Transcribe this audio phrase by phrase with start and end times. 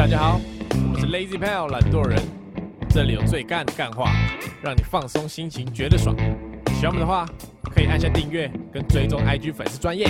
[0.00, 0.40] 大家好，
[0.94, 2.18] 我是 Lazy Pal 懒惰人，
[2.88, 4.10] 这里有最干的干话，
[4.62, 6.16] 让你放松心情，觉得爽。
[6.68, 7.26] 喜欢我们的话，
[7.64, 10.08] 可以按下订阅跟追踪 IG 粉丝专业。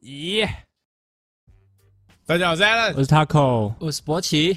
[0.00, 0.48] 咦！
[2.24, 3.02] 大家好，我是 Alan 我。
[3.02, 4.56] 是 Taco，我是博奇，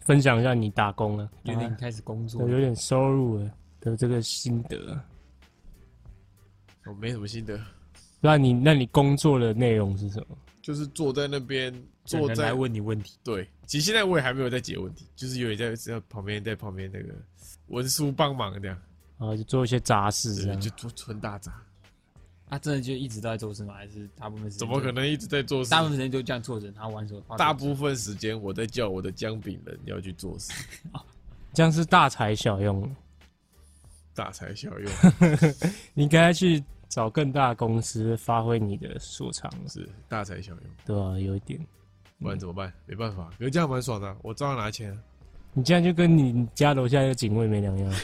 [0.00, 2.48] 分享一下你打工了，决定开始工作有。
[2.48, 4.98] 有点收入了的这个心得。
[6.86, 7.60] 我没什么心得，
[8.22, 10.36] 那你那你工作的内容是什么？
[10.62, 11.70] 就是坐在那边，
[12.04, 13.46] 坐在有人来问你问题，对。
[13.66, 17.12] 其实现在我也还没有在解问题，就是有人在在旁边，在旁边那个
[17.66, 18.78] 文书帮忙这样，
[19.18, 20.60] 啊，就做一些杂事这对，样。
[20.60, 21.52] 就做纯大杂。
[22.48, 23.72] 他真的就一直都在做事吗？
[23.72, 24.92] 还是大部分时间怎么可？
[24.92, 25.70] 能一直在做事？
[25.70, 27.18] 大部分时间就这样坐着，然后玩手。
[27.38, 30.52] 大部分时间我在叫我的姜饼人要去做事，
[31.54, 32.94] 这样是大材小用，
[34.14, 34.92] 大材小用，
[35.94, 41.58] 你应该去找更大公司发挥你的所长，是大材小用，对啊、有一点，
[42.20, 42.70] 不然怎么办？
[42.84, 44.98] 没办法，可是这样蛮爽的啊，我照样拿钱啊。
[45.54, 47.94] 你这样就跟你家楼下那个警卫没两样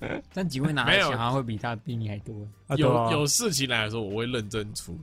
[0.32, 2.34] 但警卫拿的钱好像会比他比你还多。
[2.78, 5.00] 有啊有事情来的时候，我会认真处理。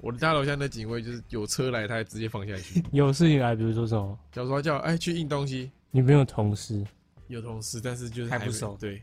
[0.00, 2.82] 我的家楼下那警卫就是有车来，他还直接放下去。
[2.90, 6.84] 有事情来，比如说什么，假如说他叫我哎去印东西，你没有同事，
[7.28, 9.00] 有同事，但是就是没还不熟对，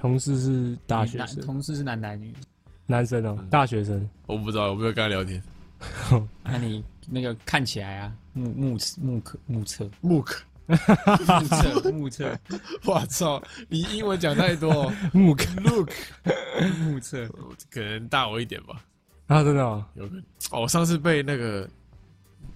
[0.00, 2.32] 同事是大学男生，同事是男男女，
[2.86, 3.48] 男生哦、嗯。
[3.50, 5.42] 大学生，我不知道，我没有跟他聊天。
[6.42, 9.88] 那你那个看起来啊，目目目可目测。
[10.00, 10.76] 目可，目
[11.48, 12.38] 测目测。
[12.84, 14.70] 我操，你英文讲太多。
[14.72, 14.92] 哦。
[15.12, 15.90] 木克 Look，
[16.78, 17.28] 目测，
[17.70, 18.82] 可能大我一点吧，
[19.26, 20.22] 啊，真的、哦，有可能。
[20.50, 21.68] 哦，我上次被那个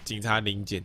[0.04, 0.82] 警察临检，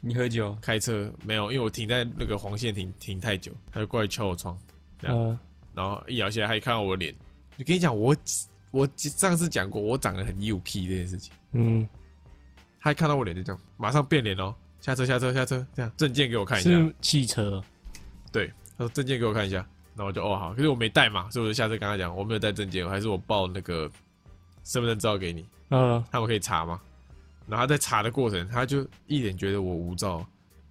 [0.00, 0.56] 你喝酒？
[0.60, 4.56] 开车没有，因为我停在那个黄线停停太久，他就过来敲我窗，
[4.98, 5.16] 这样。
[5.16, 5.38] 呃，
[5.74, 7.14] 然后一摇起来，他一看到我的脸，
[7.56, 8.14] 就跟你讲，我
[8.70, 11.88] 我上次讲过，我长得很幼屁这件事情，嗯，
[12.80, 17.62] 他一看到我脸就这样，马上变脸哦，下车下车下车，这样证件给我看一下，是汽车，
[18.30, 19.56] 对，他说证件给我看一下，
[19.94, 23.90] 然后我就哦好，可是我没带嘛，所以我就下车跟他讲我没有带证件，还是我报那个
[24.64, 26.80] 身份证照给你，嗯，他们可以查吗？
[27.46, 30.24] 然后他在查的过程，他就一脸觉得我无照，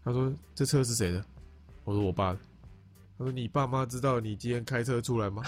[0.03, 1.23] 他说这车是谁的？
[1.83, 2.39] 我说我爸的。
[3.21, 5.43] 他说你爸妈知道你今天开车出来吗？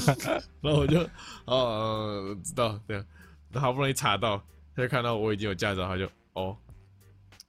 [0.60, 1.00] 然后我就
[1.46, 3.02] 哦、呃知道这样，
[3.50, 4.36] 然后好不容易查到，
[4.74, 6.54] 他就看到我已经有驾照，他就哦，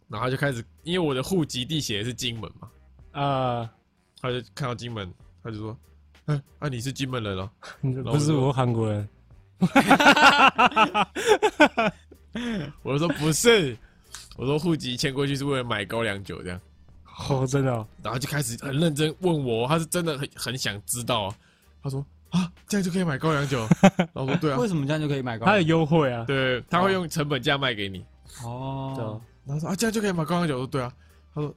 [0.08, 2.70] 然后就开始，因为我的户籍地写的是金门嘛，
[3.22, 3.70] 啊，
[4.22, 5.14] 他就看到金门，
[5.44, 5.78] 他就说，
[6.28, 7.50] 嗯、啊你是金门人哦，
[8.06, 9.06] 不是我韩国人，
[12.84, 13.78] 我就说不是，
[14.38, 16.58] 我说户籍迁过去是为了买高粱酒这样。
[17.18, 21.36] 哦，真的、哦，然后就开始很认真问我，他是真的很很想知道啊。
[21.82, 23.60] 他说啊，这样就可以买高粱酒。
[23.98, 25.46] 然后我说对啊为，什么这样就可以买高？
[25.46, 28.06] 他有优惠啊，对，他会用成本价卖给你。
[28.44, 30.56] 哦，然后说啊，这样就可以买高粱酒。
[30.56, 30.94] 我说对啊。
[31.34, 31.56] 他说，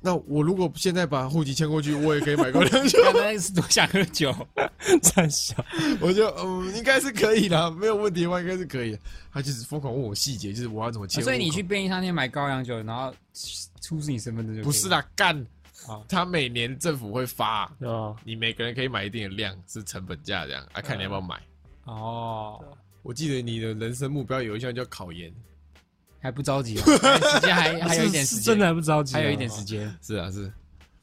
[0.00, 3.02] 那我如果现在把户籍迁过去，我也可以买高粱酒。
[3.12, 4.34] 刚才是多想喝酒，
[5.02, 5.54] 赞小，
[6.00, 8.98] 我就嗯，应该是可以的，没有问题的话应该是可以的。
[9.32, 11.24] 他就是疯狂问我细节，就是我要怎么迁。
[11.24, 13.12] 所以你去便利商店买高粱酒，然后
[13.80, 15.44] 出示你身份证就不是啦，干
[15.86, 17.70] 好，他每年政府会发？
[18.24, 21.40] 你每个人可以买一定的量，是成本价这样啊，看你要不要买。
[21.84, 22.62] 哦，
[23.02, 25.32] 我记得你的人生目标有一项叫考研。
[26.26, 26.84] 还不着急时
[27.40, 30.52] 间还 还有一点时间，真的还不着急、还有一点时，间，是啊，是。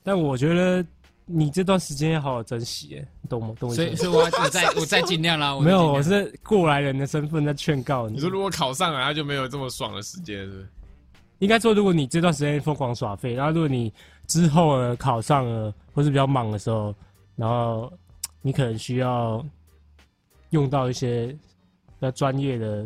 [0.03, 0.85] 但我觉得
[1.25, 3.55] 你这段时间要好好珍惜，耶，懂吗？
[3.57, 3.87] 懂我意思吗？
[3.87, 5.57] 所以所以我要我再我再尽量啦。
[5.59, 8.15] 没有，我我再尽量是过来人的身份在劝告你。
[8.15, 10.67] 你说如果考上了，他就没有这么爽的时间，是不是？
[11.39, 13.91] 应该说，如果你这段时间疯狂耍废，然后如果你
[14.27, 16.93] 之后呢考上了，或是比较忙的时候，
[17.35, 17.91] 然后
[18.41, 19.45] 你可能需要
[20.51, 22.85] 用到一些比较专业的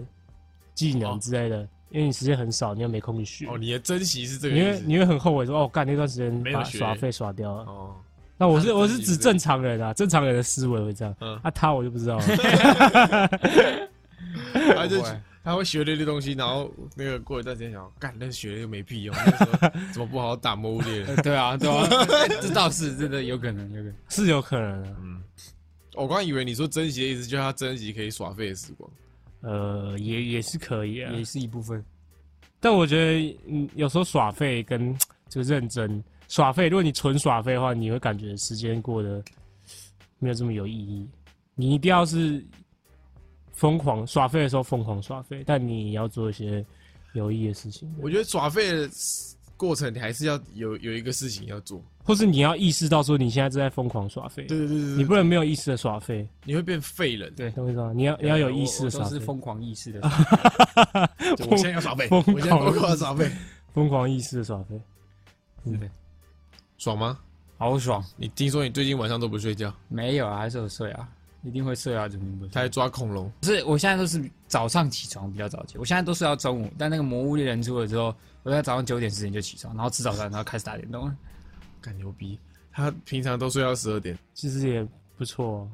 [0.73, 4.71] 技能哦之类的，因为你时间很少，你又没空去学，哦，你的珍惜是这个你意思。
[4.71, 7.63] 会你会很后悔说，哦，干那段时间把没有耍废耍掉了。
[7.63, 7.95] 哦，
[8.37, 11.15] 那我是我是指正常人啊，正常人的思维会这样。
[11.21, 12.23] 嗯啊，他我就不知道了。
[14.75, 15.01] 他就
[15.43, 21.07] 他会学了一堆东西，然后那个过一段时间想，干，那学了又没屁用， 那时候怎么不好好打魔物猎人？
[21.15, 21.87] 呃对啊对啊，
[22.41, 23.95] 这倒是真的有可能有可能。
[24.09, 24.95] 是有可能的。
[25.01, 25.23] 嗯，
[25.95, 28.91] 我刚以为你说珍惜的意思就是他珍惜可以耍废的时光。
[29.41, 31.83] 呃，也也是可以啊，也是一部分。
[32.59, 34.95] 但我觉得，嗯，有时候耍废跟
[35.29, 39.23] 这个认真耍废，如果你纯耍废的话，你会感觉时间过得
[40.19, 41.07] 没有这么有意义。
[41.55, 42.43] 你一定要是
[43.53, 46.65] 疯狂耍废的时候疯狂耍废，但你也要做一些
[47.13, 48.89] 有意义的事情，我觉得耍废的
[49.57, 51.83] 过程，你还是要有有一个事情要做。
[52.03, 57.33] 或是你要意识到说你现在正在疯狂耍废，对对对对，你不能没有意识的耍废，你会变废人。
[57.35, 57.91] 对懂我意思吗？
[57.93, 59.99] 你要你要有意识的耍废，都是疯狂意识的，
[61.35, 63.29] 就 我现在要耍废，疯我现在狂疯狂耍废。
[63.73, 64.79] 疯狂意识的耍废。
[65.65, 65.89] 是的，
[66.77, 67.19] 爽吗？
[67.57, 68.01] 好爽。
[68.15, 71.09] 你听说你最近晚上都不睡觉，没有啊，还是有睡啊，
[71.47, 72.51] 一定会睡啊，怎么不睡？
[72.53, 76.69] 他在抓恐龙，不是，我现在都是早上起床比较早起，我现在都睡到中午。
[76.77, 78.13] 但那个魔物猎人出了之后，
[78.43, 81.15] 我在早上九点之前就起床，然后吃早餐，然后开始打电动了。
[81.79, 82.37] 干牛逼！
[82.71, 84.17] 他平常都睡到十二点。
[84.33, 84.85] 其实也
[85.17, 85.71] 不错、哦。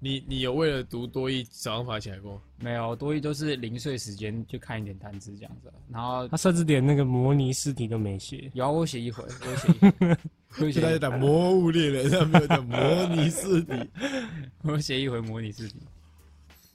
[0.00, 2.40] 你你有为了读多一早上爬起来过？
[2.60, 8.50] 没有，多一都是零碎时间就看一点单词这样子，然后他甚至连那个模拟试题都没写。
[8.54, 10.16] 有啊我写一回，我写一回，
[10.66, 13.72] 我写就他在打魔物猎人，他没有打模拟试题。
[14.62, 15.76] 我写一回模拟试题，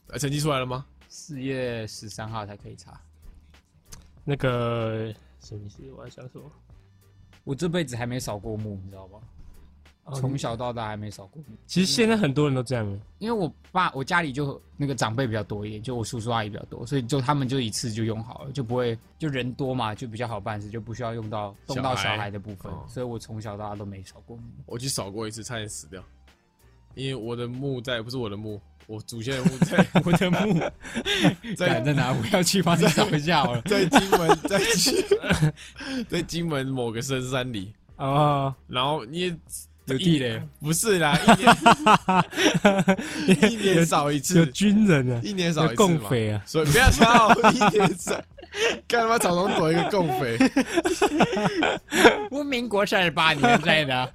[0.09, 0.85] 啊，成绩出来了吗？
[1.07, 2.99] 四月十三号才可以查。
[4.25, 5.81] 那个什么意思？
[5.95, 6.51] 我在想什么？
[7.45, 9.19] 我这辈子还没扫过墓，你知道吧？
[10.05, 12.99] 哦从小到大还没扫过墓，其实现在很多人都这样了。
[13.19, 24.43] 因为我爸我家里就那个长辈比较多一点，就我叔叔阿姨比较多，所以就他们就一次就用好了，就不会就人多嘛，就比较好办事，就不需要用到动到小孩的部分，哦所以我从小到大都没扫过墓。
[24.65, 26.03] 我去扫过一次，差点死掉。
[26.95, 32.11] 因为我的墓在，不是我的墓，我祖先的墓在我的墓在在在哪？
[32.13, 33.61] 我要去帮你扫一下好了。
[33.65, 35.03] 在金门，在金
[36.07, 39.35] 在金门某个深山里，啊，然后你也
[39.85, 41.17] 有地雷，不是啦，
[43.27, 45.75] 一年 一年扫一次有次，军人啊，一年少一次嘛。
[45.75, 48.13] 共匪啊，所以不要吵， 一年扫，
[48.87, 50.37] 干他妈草丛躲一个共匪，
[52.31, 54.13] 我民国三十八年在的，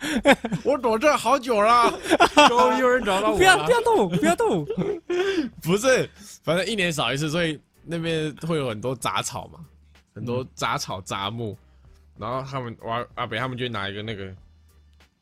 [0.64, 1.92] 我躲这好久了。
[2.48, 3.70] 终于有人找到我不要不了。
[3.70, 4.66] 要动，不要动。
[5.62, 6.08] 不是，
[6.42, 9.60] 反正一年少一次，所以那边会有很多杂草嘛，
[10.14, 11.56] 很多杂草杂木。
[12.18, 14.24] 然后他们我阿阿北他们就会拿一个那个，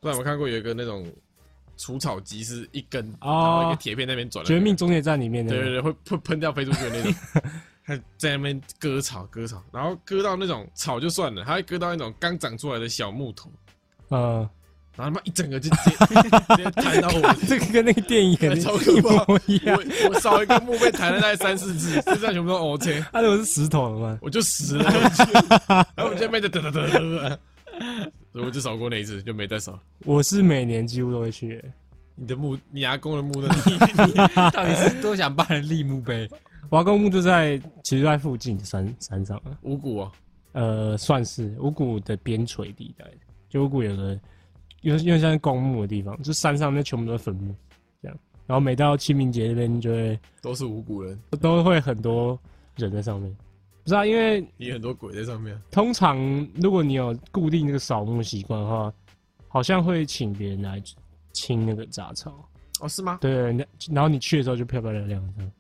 [0.00, 1.06] 不知道有没有看过有一个那种
[1.76, 3.30] 除草机，是一根，哦。
[3.30, 5.54] 然后一个铁片那边转来，绝命终结站里面的。
[5.54, 7.14] 对对对，会会喷掉飞出去的那种。
[7.88, 13.48] 他在那边割草割草，然后割到那种草就算了，还会割到那种刚长出来的小木头，
[14.10, 14.38] 嗯，
[14.96, 15.90] 然后他妈一整个就直
[16.56, 17.32] 接 弹到我。
[17.46, 19.78] 这个跟那个电影演的 超可一怕模一样。
[19.78, 24.90] 我我少一个墓被弹了大概三四次，身上全部都 OK，他如果是石头了吗，我就死了。
[25.94, 27.38] 然后我这噔噔噔噔噔，
[28.36, 29.80] 所以我就扫过那一次，就没再扫。
[30.04, 31.64] 我是每年几乎都会去的。
[32.16, 33.48] 你的墓，你阿公的墓到
[34.62, 36.28] 底是多想帮人立墓碑？
[36.68, 40.12] 华公墓就在，其实在附近的山山上啊，五谷哦，
[40.52, 43.06] 呃，算是五谷的边陲地带。
[43.48, 44.20] 就五谷有个，
[44.82, 47.54] 有有点像是公墓的地方，就山上那全部都是坟墓，
[48.02, 48.18] 这样。
[48.46, 52.38] 然后每到清明节那边就会都是五谷人，都会很多
[52.76, 53.34] 人在上面。
[53.86, 55.56] 不是啊，因为你很多鬼在上面。
[55.70, 56.18] 通常
[56.56, 58.92] 如果你有固定那个扫墓习惯的话，
[59.46, 60.82] 好像会请别人来
[61.32, 62.44] 清那个杂草。
[62.80, 63.18] 哦，是吗？
[63.20, 65.52] 对，那然后你去的时候就漂漂亮亮这样。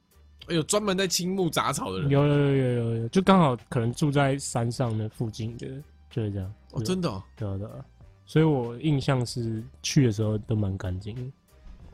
[0.48, 2.10] 有专门在清木杂草的人。
[2.10, 5.68] 有有有有有有，就刚好可能住在山上的附近的，
[6.10, 6.52] 就是这样。
[6.72, 7.84] 哦，真的哦，对啊对啊，
[8.26, 11.22] 所以我印象是去的时候都蛮干净的。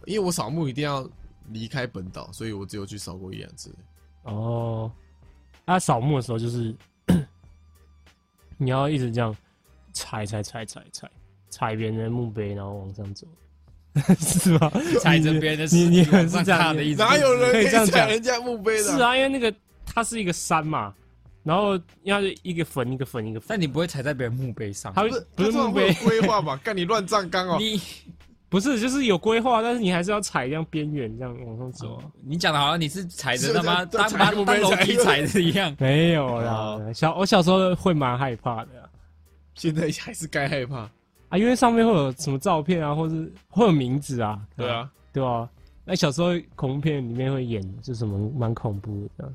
[0.06, 1.06] 因为我扫墓一定要
[1.48, 3.70] 离开本岛，所以我只有去扫过一两次。
[4.22, 4.90] 哦，
[5.66, 6.74] 他、扫墓的时候就是
[8.58, 9.34] 你要一直这样
[9.92, 11.10] 踩踩踩踩踩
[11.48, 13.26] 踩别人的墓碑，然后往上走，
[14.18, 14.70] 是吗？
[15.00, 17.02] 踩着别人的你你尸体往上是这样的意思？
[17.02, 18.84] 哪有人可以这样踩人家墓碑的？
[18.84, 19.54] 是，啊，因为那个
[19.84, 20.94] 它是一个山嘛，
[21.42, 24.92] 然后要是一个坟一个坟一个坟，但你不会踩在别人墓碑上。
[24.94, 26.56] 他不是不是墓碑，规划吧？
[26.64, 27.56] 干你乱葬岗哦！
[27.60, 27.80] 你
[28.52, 32.04] 不是就是有规划，但是你还是要踩这样边缘这样往上走啊。
[32.22, 35.74] 你讲的好像你是踩着他妈在当当当楼梯踩踩的一样。
[35.78, 38.88] 没有啦，哦小我小时候会蛮害怕的啊
[39.54, 40.80] 现在还是该害怕。
[41.30, 45.48] 啊，因为上面会有什么照片啊，或是会有名字啊，对啊，对啊。
[45.86, 49.34] 那小时候恐怖片里面会演，就什么蛮恐怖的这样，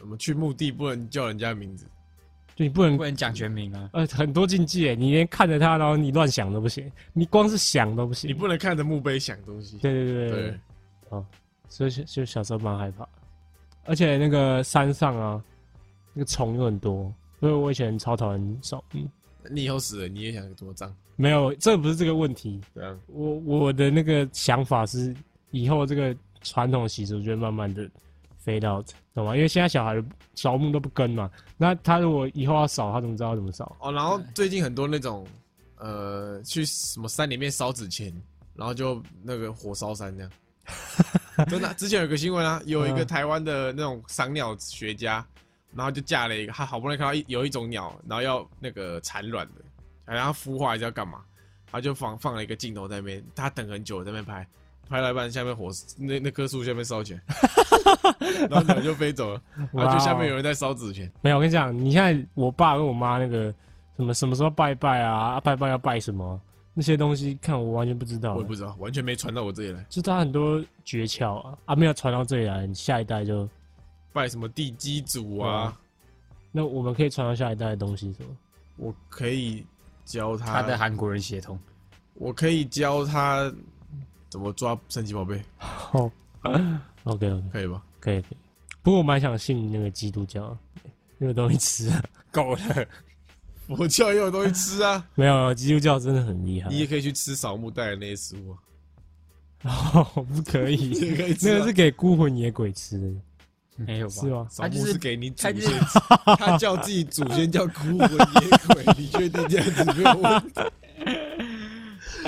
[0.00, 1.86] 我们去墓地不能叫人家名字，
[2.56, 3.90] 就你不能不能讲全名啊！
[3.92, 8.30] 呃很多禁忌诶，你连看着它，然后你乱想都不行，你光是想都不行。
[8.30, 9.78] 你不能看着墓碑想东西。
[9.78, 10.60] 对对对对
[11.10, 11.24] 对，
[11.68, 13.08] 所以就就小时候蛮害怕，
[13.84, 15.44] 而且那个山上啊，
[16.12, 18.82] 那个虫又很多，所以我以前超讨厌虫。
[18.92, 19.08] 嗯。
[19.50, 20.94] 你以后死了，你也想多脏？
[21.16, 22.60] 没有，这不是这个问题。
[22.72, 25.14] 对啊我我的那个想法是，
[25.50, 27.86] 以后这个传统习俗就会慢慢的
[28.44, 29.36] fade out，懂吗？
[29.36, 30.02] 因为现在小孩
[30.34, 33.76] 扫墓都不跟嘛，那他如果以后要扫，他怎么知道怎么扫？
[33.80, 33.92] 哦。
[33.92, 35.26] 然后最近很多那种
[35.76, 38.12] 呃，去什么山里面烧纸钱，
[38.54, 40.30] 然后就那个火烧山这样。
[41.48, 45.24] 真的，之前有个新闻啊，有一个嗯台湾的那种赏鸟学家，
[45.74, 49.62] 然后就架了一个，他好不容易看到一有一种鸟，然后要那个产卵的，
[50.04, 51.22] 然后孵化还是要干嘛，
[51.70, 54.46] 他就放放了一个镜头在那边，他等很久在那边拍，
[54.88, 57.20] 拍到一半，下面火那那棵树下面烧起来，
[58.50, 61.10] 然后鸟就飞走了，然后就下面有人在烧纸钱。
[61.22, 63.52] 没有，我跟你讲，你现在我爸跟我妈那个
[63.96, 66.40] 什么什么时候拜拜啊，啊拜拜要拜什么
[66.74, 68.46] 那些东西，看我完全不知道我也。
[68.46, 69.84] 不知道，完全没传到我这里来。
[69.88, 73.48] 就他很多诀窍啊，啊没有传到这里来，你下一代就
[74.12, 75.80] 拜什么地基主啊啊？
[76.52, 78.30] 那我们可以传到下一代的东西是吗？
[78.76, 79.64] 我可以
[80.04, 81.58] 教他，他的韩国人血统，
[82.14, 83.52] 我可以教他
[84.34, 85.40] 怎么抓神奇宝贝，
[85.92, 86.10] 哦
[87.04, 87.80] ，OK OK，可以吧？
[88.00, 88.36] 可以可以。
[88.82, 90.58] 不过我蛮想信那个基督教，
[91.18, 92.02] 那个东西吃啊。
[92.32, 92.60] 够了。
[93.68, 96.68] 佛教也有东西吃啊，没有，基督教真的很厉害。
[96.68, 98.50] 你也可以去吃扫墓带的那些食物
[99.62, 101.52] 啊，哦，不可以， 你也可以吃啊。
[101.52, 103.06] 那个是给孤魂野鬼吃的，
[103.86, 104.14] 没有吧？
[104.14, 104.46] 是吗？
[104.50, 105.80] 扫墓他就是是给你祖他就是先，
[106.38, 110.60] 他叫自己祖先叫孤魂野鬼， 你确定这样子没有问题？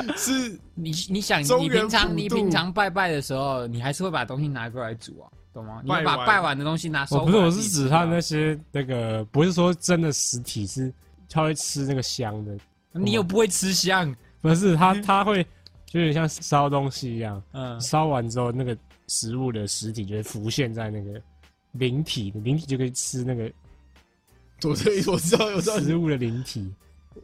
[0.16, 5.80] 是你你想，你平常你平常拜拜的时候，你还是会把东西拿过来煮啊，懂吗？
[5.84, 10.92] 你会把拜完的东西拿收我不是，我是指他那些那个，不是说真的实体，是
[11.28, 12.56] 他会吃那个香的，
[12.92, 15.42] 你又不会吃香，不是他他会
[15.86, 18.76] 就有点像烧东西一样， 嗯，烧完之后那个
[19.08, 21.20] 食物的实体就会浮现在那个
[21.72, 23.50] 灵体，灵体就可以吃那个
[24.62, 25.78] 我的意思，我知道，我知道。
[25.80, 26.72] 食物的灵体。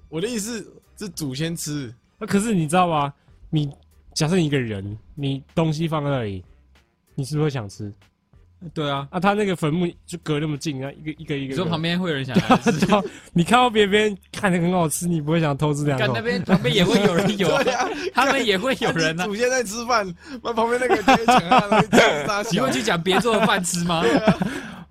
[0.09, 3.13] 我的意思是是祖先吃，那可是你知道吗？
[3.51, 3.69] 你
[4.15, 6.45] 假设一个人，你东西放在那里，
[7.17, 7.93] 你是不是会想吃？
[8.73, 9.09] 对啊。
[9.11, 11.51] 啊，他那个坟墓就隔那么近，啊，一个一个一个。
[11.51, 13.03] 你说旁边会有人想来吃，边，
[13.35, 16.23] 你看到别人看着很好吃，你不会想偷吃两口看那？
[16.23, 19.25] 边旁边也会有人有啊，对啊，他们也会有人啊。
[19.25, 20.07] 祖先在吃饭，
[20.45, 24.05] 那旁边那个人抢他的东西你会去讲别做的饭吃吗？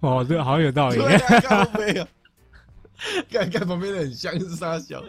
[0.02, 1.00] 哦，对，好像有道理。
[3.32, 5.02] 看 看旁边的很像是沙小，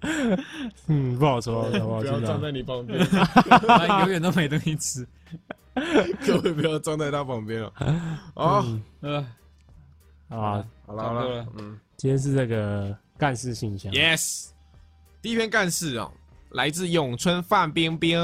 [0.88, 2.40] 嗯，不好说， 不好不要站。
[2.40, 5.06] 在你旁边， 他永远都没东西吃。
[6.26, 7.72] 各位不要站在他旁边哦。
[8.34, 8.64] 哦，
[9.02, 9.26] 嗯
[10.28, 11.46] 呃，啊，好了好了。
[11.58, 11.78] 嗯。
[11.96, 13.92] 今天是这个干事信箱。
[13.92, 14.50] ，yes，
[15.20, 16.10] 第一篇干事哦，
[16.50, 18.18] 来自永春范冰冰，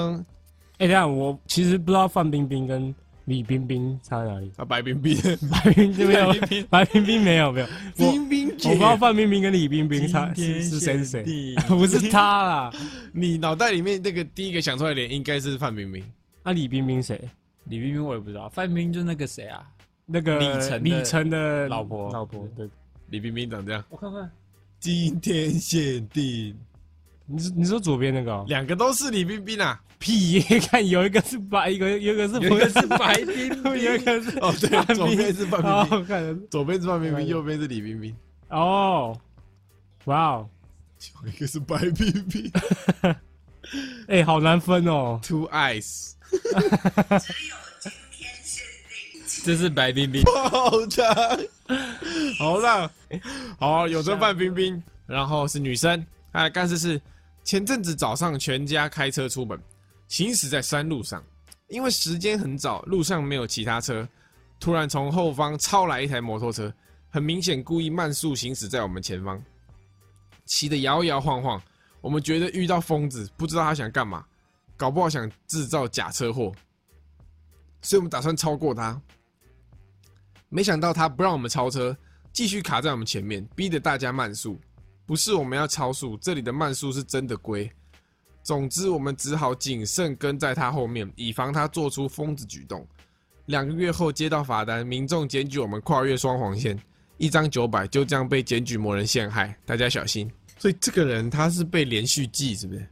[0.79, 2.95] 哎，等一下我其实不知道范冰冰跟
[3.27, 4.51] 李冰冰差在哪里。
[4.57, 5.17] 啊，白冰冰，
[5.51, 6.35] 白冰冰没有，
[6.69, 7.67] 白冰冰没有没有。
[7.99, 12.73] 我冰冰姐，我不知道范冰冰跟李冰冰差是是谁是谁， 不是他啦。
[13.13, 16.05] 你脑袋里面那个第一个想出来的脸应该是范冰冰，
[16.43, 17.19] 啊，李冰冰谁？
[17.65, 19.63] 李冰冰我也不知道，范冰冰就是那个谁啊？
[20.07, 22.69] 那个李晨李晨的老婆老婆对。
[23.09, 24.31] 李冰冰长这样，我看看，
[24.81, 26.55] 今天限定，
[27.27, 28.45] 你是你说左边那个哦？
[28.49, 29.81] 两个都是李冰冰啊。
[30.05, 30.39] 屁！
[30.61, 37.17] 看有一个是白，一个有一个是有一个是白冰冰，有一个是哦，对，左边是范冰冰，看左边是范冰。
[37.17, 38.15] 冰，右边是李冰冰，
[38.51, 39.19] 哦，
[40.05, 40.49] 哇哦，
[41.25, 42.53] 有一个是白冰冰。
[44.09, 45.19] 哎，好难分哦。
[45.23, 46.13] ，Two Eyes，
[49.43, 50.23] 这是白冰冰。
[50.23, 51.15] 爆炸。
[52.39, 52.91] 好啦，
[53.59, 54.55] 好，有这范冰。
[54.55, 57.01] 冰，然后是女生，她的干事是
[57.43, 59.59] 前阵子早上全家开车出门，
[60.09, 61.23] 行驶在山路上，
[61.69, 64.07] 因为时间很早，路上没有其他车，
[64.61, 66.73] 突然从后方超来一台摩托车，
[67.11, 69.43] 很明显故意慢速行驶在我们前方，
[70.45, 71.61] 骑得摇摇晃晃，
[72.01, 74.25] 我们觉得遇到疯子，不知道他想干嘛，
[74.77, 76.53] 搞不好想制造假车祸，
[77.83, 79.01] 所以我们打算超过他。
[80.49, 81.97] 没想到他不让我们超车，
[82.33, 84.61] 继续卡在我们前面，逼得大家慢速。
[85.05, 87.71] 不是我们要超速，这里的慢速是真的龟。
[88.45, 92.87] 总之，我们只好谨慎跟在他后面，以防他做出疯子举动。
[93.47, 96.79] 两个月后接到罚单，民众检举我们跨越双黄线，
[97.17, 100.31] 一张九百，就这样被检举某人陷害，大家小心。
[100.59, 102.87] 所以这个人他是被连续记，是不是？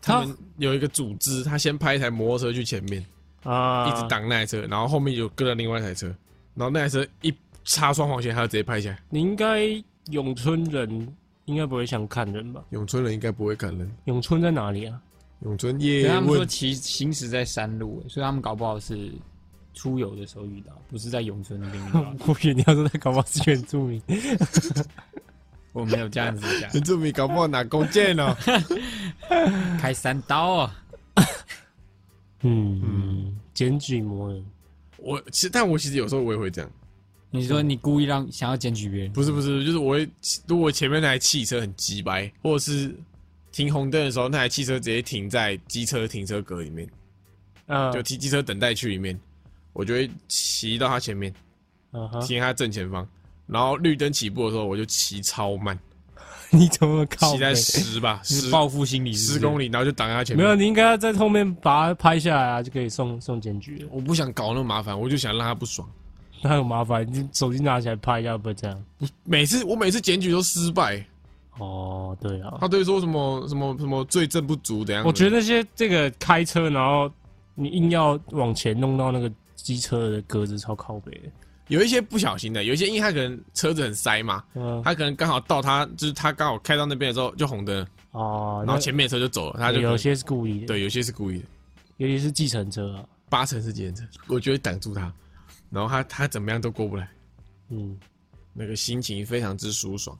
[0.00, 3.04] 他们有一个组织，他先拍一台摩托车去前面，
[3.44, 6.06] 啊，一直挡那台车，然后后面有跟了另外一台车，
[6.54, 7.32] 然后那台车一
[7.64, 8.98] 插双黄线，他就直接拍下来。
[9.10, 9.64] 你应该
[10.10, 11.16] 永春人
[11.48, 12.62] 应该不会想砍人吧？
[12.70, 15.00] 永春人应该不会砍人，永春在哪里啊？
[15.40, 19.10] 永春可叶是他们说问骑行驶在山路，所以他们搞不好是
[19.72, 22.00] 出游的时候遇到，不是在永春那边遇到。
[22.26, 24.02] 我以为你要说他搞不好是原住民。
[25.72, 28.36] 我没有这样子讲，原住民搞不好拿弓箭哦。
[29.80, 30.76] 开三刀啊！
[32.42, 34.44] 嗯嗯，检举魔人，
[34.96, 36.70] 我其实，但我其实有时候我也会这样，
[37.30, 40.08] 你说你故意让想要检举别人，不是不是，就是我会，
[40.46, 42.94] 如果前面那台汽车很急白，或者是
[43.52, 46.88] 停红灯的时候，那台汽车直接停在机车停车格里面，
[47.66, 49.18] 嗯，就停机车等待区里面，
[49.74, 51.32] 我就会骑到他前面，
[51.92, 53.06] 嗯哼，停在他正前方，
[53.46, 55.78] 然后绿灯起步的时候，我就骑超慢，
[56.50, 57.54] 你怎么靠骑在北？
[57.56, 60.42] 十吧，十是报复心理是不是十公里，然后就挡在他前面。
[60.42, 63.88] 没有，，你应该要在后面把它拍下来啊，就可以送送检举了。
[63.92, 65.86] 我不想搞那么麻烦，我就想让他不爽。
[66.42, 68.84] 那很麻烦，你手机拿起来拍一下，会不会这样？
[69.24, 71.04] 每次我每次检举都失败，
[71.58, 75.08] 哦，对啊，他都会说什么什么什么罪证不足怎样的。
[75.08, 77.10] 我觉得那些这个开车，然后
[77.54, 81.30] 你硬要往前弄到那个机车的格子，超靠北的。
[81.68, 91.44] 有一些不小心的，有一些因为他可能车子很塞嘛，嗯，他可能刚好到他就是他刚好开到那边的时候就红灯，哦，然后前面的车就走了，他就有些是故意的，，对，有些是故意的，
[91.98, 95.12] 尤其是计程车啊，八成是计程车，我觉得挡住他，
[95.70, 97.08] 然后他他怎么样都过不来，
[97.68, 97.98] 嗯。
[98.54, 100.18] 那个心情非常之舒爽。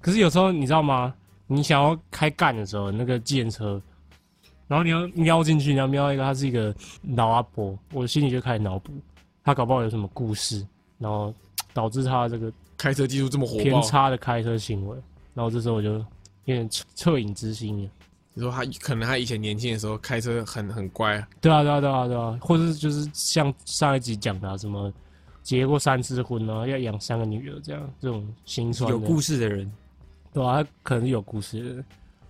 [0.00, 1.12] 可是有时候你知道吗？
[1.48, 3.82] 你想要开干的时候，那个计程车，
[4.68, 6.72] 然后你要瞄进去，你要瞄一个，他是一个
[7.16, 8.92] 老阿伯，我心里就开始脑补，
[9.42, 10.64] 他搞不好有什么故事，
[10.98, 11.34] 然后
[11.74, 14.96] 导致他这个开车技术这么火偏，差的开车行为，
[15.34, 16.04] 然后这时候我就有
[16.44, 17.90] 点恻恻隐之心了。
[18.32, 24.92] 你说他可能他以前年轻的时候开车很很乖啊，对啊，对啊，对啊，对啊，或者是就是像上一集讲的、啊，什么
[25.42, 29.70] 结过三次婚啊，要养三个女儿这样，这种心酸有故事的人，
[30.32, 31.74] 对啊，他可能是有故事的。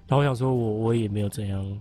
[0.07, 1.81] 然后我想说我，我也没有怎样，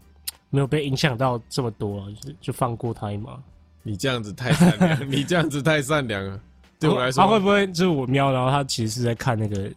[0.49, 3.41] 没有被影响到这么多、啊，就就放过他一马。
[3.81, 6.39] 你这样子太善良，你这样子太善良了，
[6.77, 9.71] 对我来说，他会不会就是我瞄，然后他其实是在看那个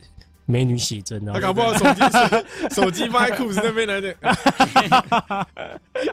[0.53, 1.33] 美女写真啊？
[1.35, 2.01] 他搞不好手机
[2.75, 4.15] 手机放在裤子那边来的，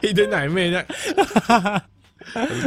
[0.02, 0.86] 一堆奶妹的。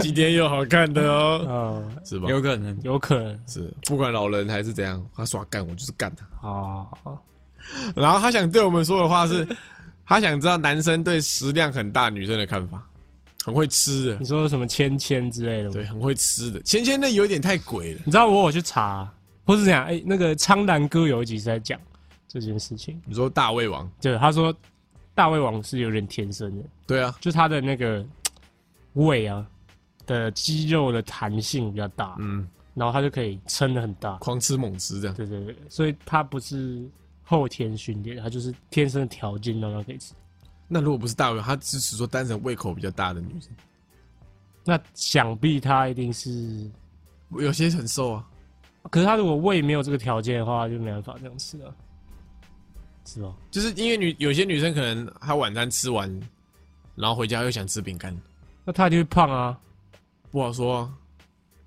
[0.02, 2.30] 今天有好看的哦，嗯，是吧？
[2.30, 2.78] 有可能。
[2.84, 6.48] 有可能是，不管老人还是怎样，他耍干我就是干他。
[6.48, 6.86] 啊。
[7.96, 9.48] 然后他想对我们说的话是，
[10.06, 12.84] 他想知道男生对食量很大女生的看法，
[13.46, 15.72] 很会吃的你，说什么芊芊之类的吗？
[15.74, 16.60] 对，很会吃的。
[16.62, 19.10] 芊芊那有点太鬼了，你知道我有去查，
[19.46, 19.86] 或是怎样？
[19.86, 21.80] 哎、那个苍兰哥有一集是在讲
[22.28, 24.56] 这件事情，你说大胃王，对，他说
[25.14, 28.06] 大胃王是有点天生的，对啊，就他的那个
[28.94, 29.46] 胃啊
[30.06, 34.16] 的肌肉的弹性比较大，嗯，然后他就可以撑得很大。
[34.18, 35.16] 狂吃猛吃这样。
[35.16, 36.84] 对对对，所以他不是
[37.22, 40.14] 后天训练，他就是天生的条件让他可以吃。
[40.68, 43.52] 那如果不是大胃王，他只是说单纯胃口比较大的女生，
[44.64, 46.68] 那想必他一定是，
[47.32, 48.28] 有些很瘦啊。
[48.90, 51.72] 可是他如果胃没有这个条件的话，就没办法这样吃啊，
[53.06, 53.34] 是吧？
[53.50, 56.22] 就是因为女有些女生可能她晚餐吃完，
[56.96, 58.16] 然后回家又想吃饼干，
[58.66, 59.58] 那他一定会胖啊，
[60.32, 60.90] 不好说、啊。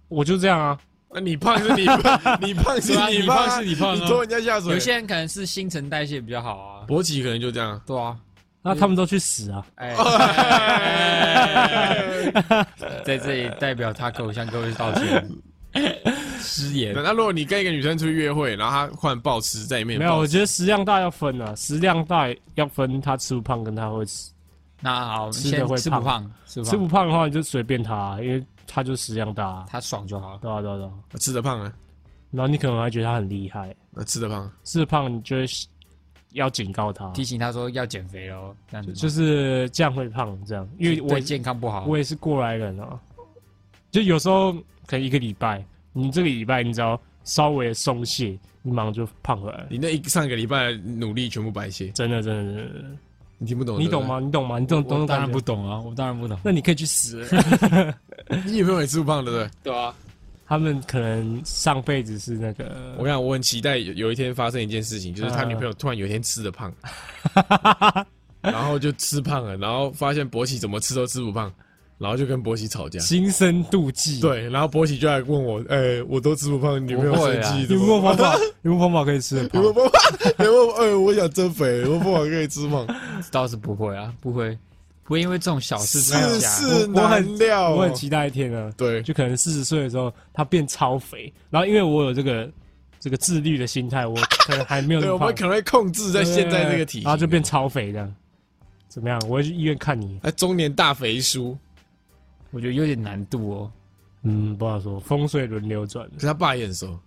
[0.08, 0.78] 我就这样啊，
[1.10, 4.72] 那你胖是你胖，你胖是你你胖是你胖啊你拖人家下水。
[4.72, 6.86] 有些人可能是新陈代谢比较好啊。
[6.86, 7.80] 勃起可能就这样。
[7.84, 8.16] 对啊，
[8.62, 9.66] 那他们都去死啊！
[9.74, 9.94] 哎，
[13.04, 15.28] 在这里代表他口向各位道歉，
[16.40, 16.94] 失言。
[16.94, 24.30] 那如果你跟一个女生出去约会，然后她忽然暴吃在里面，没有，我觉得食量大要分啊，食量大要分她吃不胖跟她会吃，
[24.80, 30.38] 那好，吃的会胖吃不胖，吃不吃不胖，的话你就随便她啊、因为她就食量大啊，他爽就好。
[30.38, 30.90] 对啊对啊对啊。
[31.10, 31.72] 得吃得胖啊，
[32.30, 35.46] 然后你可能还觉得她很厉害，那吃得胖，吃得胖你就会
[36.32, 41.84] 要警告她，提醒她说要减肥哦，这样子就是这样会胖这样，因为我对健康不好。
[41.86, 42.98] 我也是过来人啊，
[43.90, 44.54] 就有时候
[44.86, 52.88] 可能一个礼拜，你这个礼拜你只要稍微松懈，你马上就胖回来了，你那一上个礼拜努力全部白谢，真的真的真的真的，
[53.38, 53.80] 你听不懂？
[53.80, 54.06] 你懂？
[54.06, 54.18] 吗？
[54.20, 54.58] 你懂吗？
[54.58, 56.38] 你懂懂我当然不懂啊，我当然不懂。
[56.44, 57.94] 那你可以去死了。
[58.46, 59.50] 你女朋友也吃不胖，对不对？
[59.64, 59.94] 对啊，
[60.46, 66.72] 他们可能上辈子是那个我想我很期待有有一天发生一件事情，就是他嗯女朋友突然有一天吃的胖，
[68.40, 71.52] 然后就吃胖了，然后发现博奇怎么吃都吃不胖，
[71.98, 72.98] 然后就跟博奇吵架。
[73.00, 78.38] 心生妒忌。，对，然后博奇就来问我，哎、我都吃不胖，女朋友不会啊生气，有怎么没有方法？
[78.62, 79.72] 有没有方法可以吃的胖有？
[79.72, 80.32] 没有办法？
[80.44, 80.70] 有没有？
[80.72, 82.86] 哎、我想增肥，有没有办法可以吃胖？
[83.30, 84.56] 倒是不会啊，不会，
[85.04, 86.48] 不会因为这种小事世吵架。
[86.48, 92.48] 事我我很难料、我很期待一天啊，对，就可能四十岁的时候，他变超肥，然后因为我有这个
[93.00, 98.14] 这个自律的心态，我可能还没有那 对，我们可能会控制在现在这个体型，然后就变超肥这样。
[98.88, 99.20] 怎么样？
[99.28, 100.18] 我会去医院看你。
[100.22, 101.56] 哎，中年大肥叔，
[102.56, 103.72] 我觉得有点难度哦。
[104.22, 106.98] 嗯，不好说，风水轮流转可，是他爸也很瘦，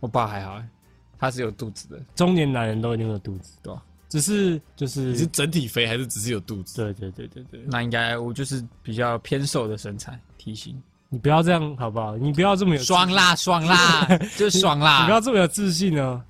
[0.00, 0.68] 我爸还好欸，
[1.16, 3.80] 他是有肚子的，中年男人都一定有肚子，对吧？
[4.08, 6.82] 只是就是你是整体肥还是只是有肚子？
[6.82, 10.76] 对对对对对，那应该我就是比较偏瘦的身材体型，
[11.08, 12.16] 你不要这样好不好？
[12.16, 14.04] 你不要这么有自爽啦爽啦，
[14.36, 16.20] 就是爽你不要，这么有自信哦。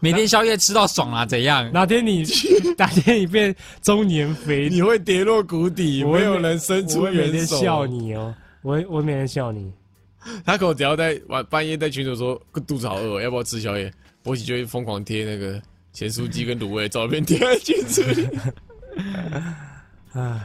[0.00, 1.70] 每天宵夜吃到爽啊，怎样？
[1.72, 2.24] 哪天你
[2.76, 7.60] 哪天你变中年肥，你会跌落谷底，没有人伸我出会每天援手。
[7.60, 9.72] 笑你哦，我我会每天笑你。
[10.44, 13.92] 他可能只要在晚半夜在群主说肚子好饿哦，要不要吃宵夜？
[14.22, 18.28] 博喜就会疯狂贴那个咸酥鸡跟卤味的照片贴在镜子里，
[20.12, 20.40] 唉，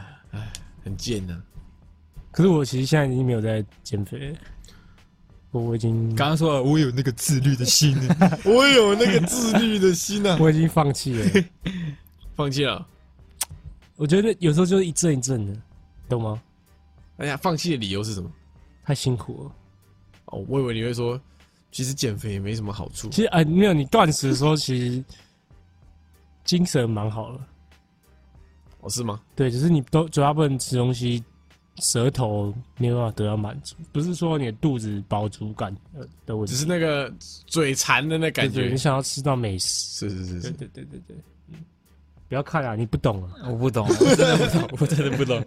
[0.82, 1.36] 很贱呐、
[2.30, 4.36] 可是我其实现在已经没有在减肥了，
[5.54, 7.96] 我我已经刚刚说了我有那个自律的心，
[8.44, 10.36] 我有那个自律的心啊！
[10.40, 11.24] 我已经放弃了。
[12.34, 12.84] 放弃了。
[13.94, 15.56] 我觉得有时候就是一阵一阵的，
[16.08, 16.42] 懂吗？
[17.18, 18.28] 哎呀，放弃的理由是什么？
[18.84, 19.52] 太辛苦了。
[20.26, 21.20] 哦，我以为你会说，
[21.70, 23.08] 其实减肥也没什么好处。
[23.10, 25.04] 其实哎、没有你断食的时候，其实
[26.44, 27.40] 精神蛮好了。
[28.80, 29.20] 哦，是吗？
[29.36, 31.22] 对，只是你都嘴巴不能吃东西，
[31.78, 37.12] 舌头没有办法得到满足，不是说你的肚子饱足感呃的问题，只是那个
[37.46, 38.76] 嘴馋的那感觉对对你。
[38.78, 40.08] 想要吃到美食。
[40.08, 41.16] 是是是是，对对对对，
[41.48, 41.56] 嗯，
[42.28, 43.30] 不要看啊，你不懂啊。
[43.48, 45.44] 我不懂，我真的不懂，我真的不懂。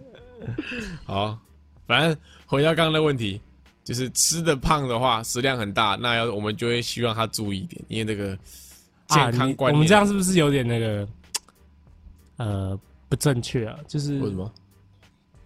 [1.04, 1.38] 好，
[1.86, 3.40] 反正回到刚刚的问题，
[3.82, 8.38] 就是吃的胖的话，食量很大，那要我们就会希望他注意一点，因为这个
[9.06, 9.74] 啊，健康观念。
[9.74, 11.08] 你我们这样是不是有点那个
[12.36, 13.78] 呃不正确啊？
[13.88, 14.52] 就是为什么？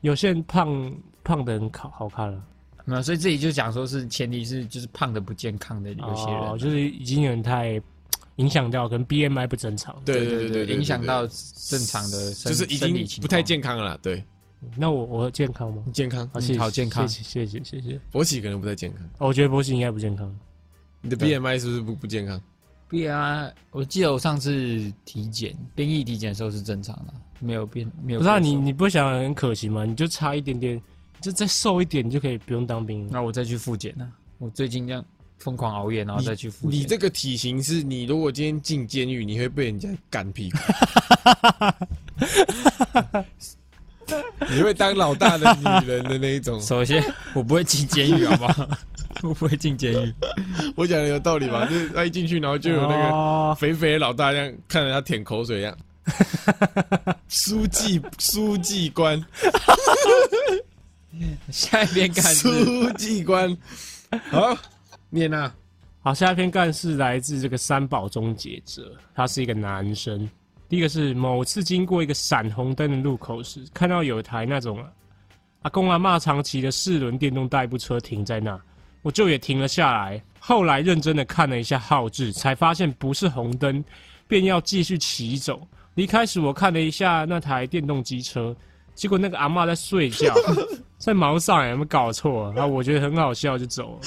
[0.03, 2.45] 有些人胖胖的很好好看了、
[2.85, 7.81] 没有，所以这里就讲说是前提是就是胖的不健康的有些人啊、哦，就是已经有点太
[8.37, 9.95] 影响到，可能 BMI 不正常。
[10.05, 11.27] 对对对对对，影响到
[11.69, 13.99] 正常的生就是已经不太健康了啦。
[14.03, 14.25] 对，
[14.77, 15.85] 那我我健康吗？
[15.93, 18.01] 健康好，谢谢，好健康谢谢谢谢谢谢。
[18.11, 19.05] 勃起可能不太健康。
[19.19, 20.35] 哦我觉得博喜应该不健康。
[21.01, 22.41] 你的 BMI 是不是不不健康
[22.91, 29.85] ？？BMI 我记得我上次体检兵役体检的时候是正常的，没有变没有不是啊，你你不会想很可惜吗？
[29.85, 30.81] 你就差一点点，
[31.21, 33.09] 就再瘦一点，你就可以不用当兵。
[33.11, 34.09] 那我再去复检呢？
[34.39, 35.05] 我最近这样
[35.39, 36.81] 疯狂熬夜，然后再去复检。
[36.81, 40.59] 你这个体型是你如果今天进监狱，你会被人家干屁股。
[44.51, 47.03] 你会当老大的女人的那一种，首先
[47.35, 48.69] 我不会进监狱，好不好？
[49.23, 50.13] 我不会进监狱。
[50.75, 51.65] 我讲的有道理吧？
[51.67, 55.77] 就是他一进去，然后就有那个哦肥肥的老大这样看着他舔口水一样。
[57.29, 59.25] 书记，书记官，
[61.51, 63.57] 下一篇干事书记官，
[64.31, 64.57] 好，
[65.11, 65.55] 念啊，
[66.03, 70.29] 好，下一篇干事来自这个三宝终结者，他是一个男生。
[70.69, 74.83] 第一个是某次经过一个闪红灯的路口时，看到有一台那种
[75.63, 78.59] 阿公阿妈长骑的四轮电动代步车停在那，
[79.03, 80.23] 我就也停了下来。
[80.41, 83.85] 后来认真的看了一下号志，才发现不是红灯，
[84.27, 85.67] 便要继续骑走。
[85.95, 88.55] 离开时，我看了一下那台电动机车，
[88.95, 90.35] 结果那个阿嬷在睡觉，
[90.97, 92.53] 在毛上有没有搞错、啊？
[92.57, 94.01] 然后我觉得很好笑，就走了。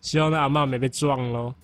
[0.00, 1.54] 希望那阿妈没被撞喽。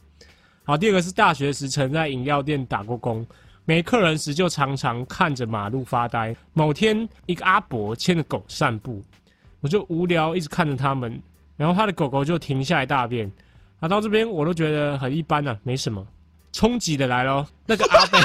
[0.65, 3.27] 好，第二个是大学时曾在饮料店打过工，
[3.65, 6.35] 没客人时就常常看着马路发呆。
[6.53, 9.03] 某天，一个阿伯牵着狗散步，
[9.61, 11.21] 我就无聊一直看着他们，
[11.57, 13.31] 然后他的狗狗就停下来大便。
[13.81, 16.07] 啊，到这边我都觉得很一般啊，没什么。
[16.53, 18.19] 冲击的来咯，那个阿伯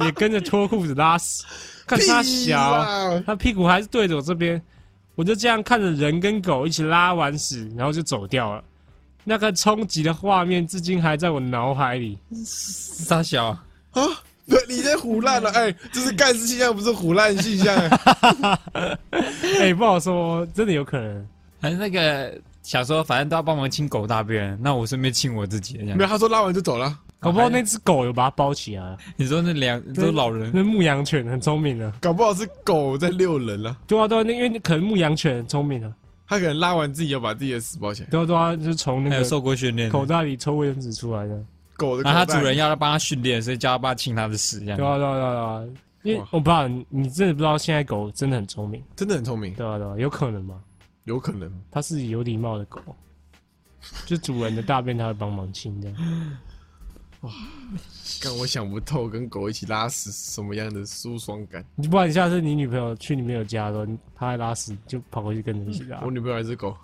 [0.00, 1.44] 也跟着脱裤子拉屎，
[1.86, 4.60] 看他小，啊，他屁股还是对着我这边，
[5.14, 8.62] 我就这样看着人跟狗一起拉完屎，然后就走掉了。
[9.24, 12.18] 那个冲击的画面至今还在我脑海里。
[12.44, 13.46] 傻小，
[13.92, 14.02] 啊，
[14.46, 17.76] 不，你在胡烂了，哎，这是干事现象，不是胡烂现象。
[19.60, 21.26] 哎、不好说，真的有可能。
[21.60, 26.02] 还是那个小时候，反正都要帮忙清狗大便，那我顺便清我自己没。
[26.02, 26.98] 有，他说拉完就走了。
[27.22, 31.90] 搞不好那只狗有把它包起来啊， 你说那两都老人，那牧羊犬很聪明的。
[32.00, 35.92] 搞不好是狗在遛人了，对啊对啊，那因为可能牧羊犬很聪明啊。
[36.26, 38.08] 它可能拉完自己要把自己的屎包起来。
[38.10, 39.88] 对啊对啊，就是从那个受过训练。
[39.88, 41.44] 口袋里抽卫生纸出来的。
[41.76, 44.76] 狗的然后它主人要他帮它训练，所以叫它帮他清他的屎，这样。
[44.76, 45.64] 对啊对啊对啊
[46.02, 48.82] 因为我不知道你你真的不知道现在狗真的很聪明。
[48.96, 50.60] 真的很聪明，对啊对啊，有可能吗？
[51.04, 51.52] 有可能。
[51.70, 52.80] 它是有礼貌的狗，
[54.06, 55.92] 就主人的大便它会帮忙清的。
[58.24, 61.64] 但 我想不透，跟狗一起拉屎是什么样的舒爽感。
[61.76, 66.10] 你不然你下次你女朋友去你朋友家的时候，她在拉屎，就跑过去跟你一起拉我。
[66.10, 66.76] 女朋友还是狗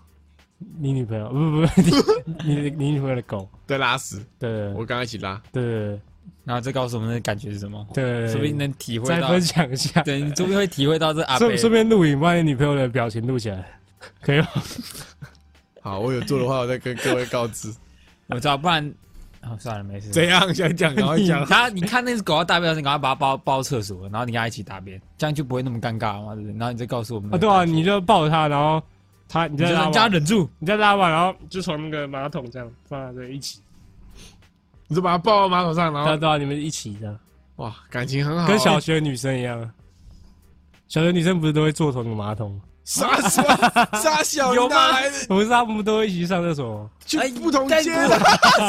[0.81, 5.41] 你女朋友不不不， 你你你女朋友的狗，在拉屎，对我跟他一起拉。
[5.53, 6.01] 对对
[6.45, 7.87] 然后再告诉我们的感觉是什么？
[7.93, 13.79] 对对，说不定能体会到再分，享一下，对你说不定会体会到这阿顺顺便录影，把你女朋友的表情录起来，
[14.23, 14.47] 可以吗？
[15.83, 17.73] 好，我有做的话，我再跟各位告知。
[18.29, 18.93] 我知道，不然
[19.43, 20.11] 哦算了，没事。
[20.11, 20.53] 怎样？
[20.55, 21.45] 想讲赶快讲。
[21.47, 26.59] 他你看那只狗要大便的时候，你赶快把它包包厕所，然后你跟它一起大便，这样就不会那么尴尬了嘛，对不对？
[26.59, 28.83] 然后你再告诉我们啊，对啊，你就抱着它，然后
[29.29, 33.61] 它你再拉完，人家忍住，你再拉完，然后就从那个马桶这样放在这一起，
[34.89, 37.19] 你就把它抱到马桶上，然后对啊对啊，你们一起这样。
[37.57, 38.47] 哇，感情很好。
[38.47, 39.71] 跟小学女生一样。
[40.89, 42.59] 小学女生不是都会坐同一个马桶？
[42.89, 44.97] 傻什么傻小， 有吗？
[45.29, 46.91] 不是他们都一起去上厕所吗？
[47.05, 48.19] 去哎不同 但街的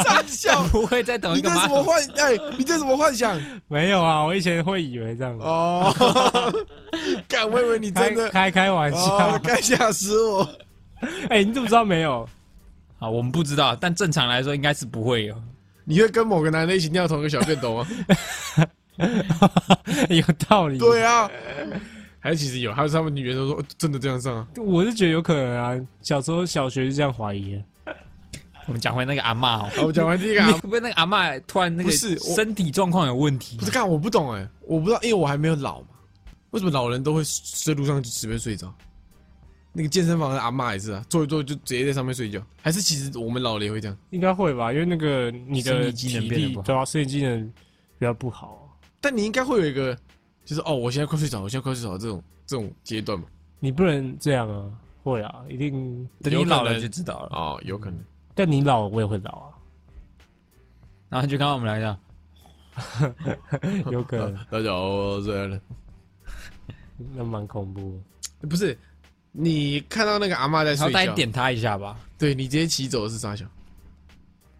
[0.04, 1.68] 傻小，不会在同你一个马桶。
[1.68, 2.02] 这什么幻？
[2.18, 3.40] 哎，你这什么幻想？
[3.66, 5.90] 没有啊，我以前会以为这样，哦，
[7.26, 8.28] 敢，我以为你真的。
[8.28, 9.40] 开开玩笑哦，。
[9.42, 10.46] 该吓死我！
[11.30, 12.28] 哎，你怎么知道没有？
[12.98, 15.34] 好，我们不知道，但正常来说应该是不会有。
[15.84, 17.86] 你会跟某个男的一起尿同一个小便斗吗？
[20.10, 20.76] 有道理。
[20.78, 21.28] 对啊，
[22.20, 24.46] 还是其实有，还有他们女人都说哦真的这样上啊？
[24.58, 27.60] 我是觉得有可能啊，小时候小学就这样怀疑。
[28.66, 33.64] 我们讲回那个阿嬷哦，好，我讲完第一个啊 会，不会那个阿嬷突然那个是身体状况有问题不？
[33.64, 35.88] 是看，我不懂哎，我不知道，因为我还没有老嘛。
[36.50, 37.22] 为什么老人都会
[37.64, 38.72] 在路上就随便睡着？
[39.72, 42.40] 那个健身房的阿嬷也是啊，坐一坐就直接在上面睡觉。
[42.62, 43.96] 还是其实我们老了也会这样？
[44.10, 47.44] 应该会吧，因为那个你的生理机能体变得不好力对啊，生理机能
[47.98, 48.78] 比较不好。
[49.00, 49.96] 但你应该会有一个，
[50.44, 53.26] 就是哦，我现在快睡着，我现在快睡着这种这种阶段嘛。
[53.58, 54.70] 你不能这样啊，
[55.02, 56.08] 会啊，一定。
[56.22, 57.28] 等你老了就知道了。
[57.32, 57.98] 哦，有可能。
[58.34, 59.48] 但你老，我也会老啊，
[61.08, 61.98] 然后就刚刚我们来讲，
[63.92, 65.60] 有可能， 大家好，我睡了。
[67.14, 68.00] 那蛮恐怖
[68.40, 68.48] 的。
[68.48, 68.76] 不是，
[69.32, 71.98] 你看到那个阿嬷在然后睡觉，大家点他一下吧。
[72.18, 73.48] 对你直接骑走的是啥想。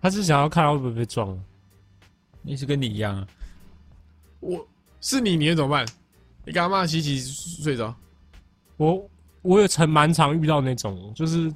[0.03, 1.39] 他是想要看他会不会被撞啊，
[2.45, 3.27] 也是跟你一样啊，
[4.41, 4.67] 我
[5.01, 5.87] 是你，你会怎么办？
[6.45, 7.95] 你跟阿嬷骑骑睡着，
[8.77, 9.09] 我
[9.43, 11.53] 我有曾蛮常遇到那种，就是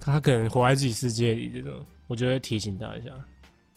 [0.00, 1.72] 他可能活在自己世界里这种，
[2.06, 3.10] 我就会提醒他一下。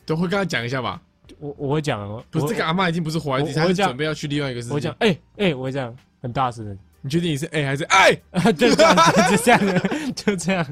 [0.06, 1.02] 都会跟他讲一下吧。
[1.40, 4.72] 我我会讲哦，不是这个阿妈已经不是活在自己，她是准备要去另外一个世界。
[4.72, 8.14] 我会讲，哎、哎、我会这样很大声的，你确定你是 A 还是 I？
[8.54, 8.96] 就这样，
[9.32, 10.66] 就这样，就这样。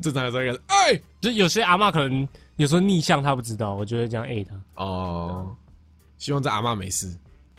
[0.00, 1.02] 正常来说应该是 I。
[1.20, 4.84] 就有些阿妈可能有时候逆向他不知道，我就会这样哎他。
[4.84, 5.56] 哦，
[6.22, 7.12] 希望这阿嬷没事。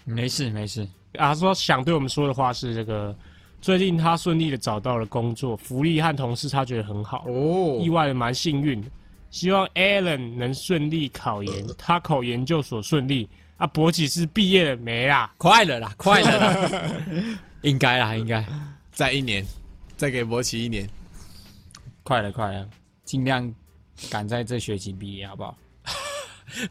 [0.05, 0.83] 没事没事。
[1.15, 3.13] 啊，他说想对我们说的话是这个，
[3.59, 8.87] 最近他顺利的找到了工作，福利和同事他觉得很好，哦意外的蛮幸运的。
[9.31, 13.27] 希望 Alan 能顺利考研，他考研究所顺利。
[13.57, 15.33] 啊，博起是毕业了没啦？
[15.37, 16.71] 快了啦， 快了啦，
[17.63, 18.45] 应该啦，应该
[18.93, 19.45] 再一年，
[19.97, 20.89] 再给博奇一年。
[22.03, 22.65] 快了，快了，
[23.03, 23.53] 尽量
[24.09, 25.57] 赶在这学期毕业，好不好？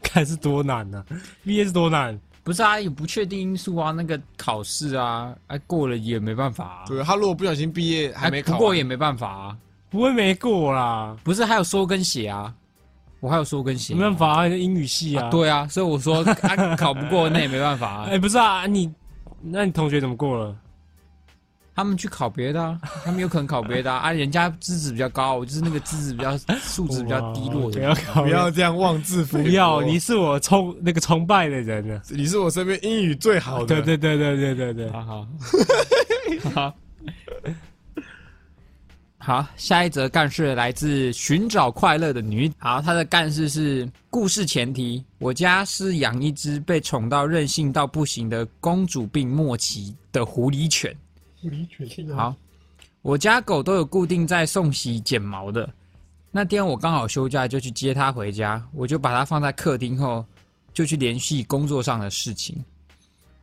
[0.01, 1.03] 看是多难呢、
[1.43, 2.19] 毕业是多难？
[2.43, 9.57] 不是啊，有不确定因素啊，那个考试啊，哎、过了也没办法啊，对他如果不小心毕业还没哎考过也没办法啊，
[9.89, 12.53] 不会没过啦，不是还有收跟写啊，
[13.21, 15.27] 我还有收跟写、没办法啊，英语系啊。
[15.27, 18.91] 啊，对啊，所以我说、啊、考不过那也没办法啊哎、，不是啊，你
[19.41, 20.53] 那你同学怎么过了？
[21.75, 29.43] 他们去考别的啊，他们有可能考别的啊， 啊，人家资质比较高，我就是那个资质比较素质比较低落的不要考不要这样妄自菲薄。
[29.45, 32.01] 不要，你是我崇那个崇拜的人呢。
[32.09, 33.81] 你是我身边英语最好的。
[33.81, 35.27] 对对对对对对对，好好
[36.53, 36.75] 好，
[39.17, 42.51] 好，下一则干事来自寻找快乐的女。
[42.59, 50.95] 好，她的干事是故事前提：我家是养一只被宠到任性到不行的公主病末期的狐狸犬。
[52.15, 52.35] 好，
[53.01, 55.69] 我家狗都有固定在送洗剪毛的。
[56.31, 60.25] 那天我刚好休假，就去接它回家，我就把它放在客厅后，
[60.73, 62.63] 就去联系工作上的事情。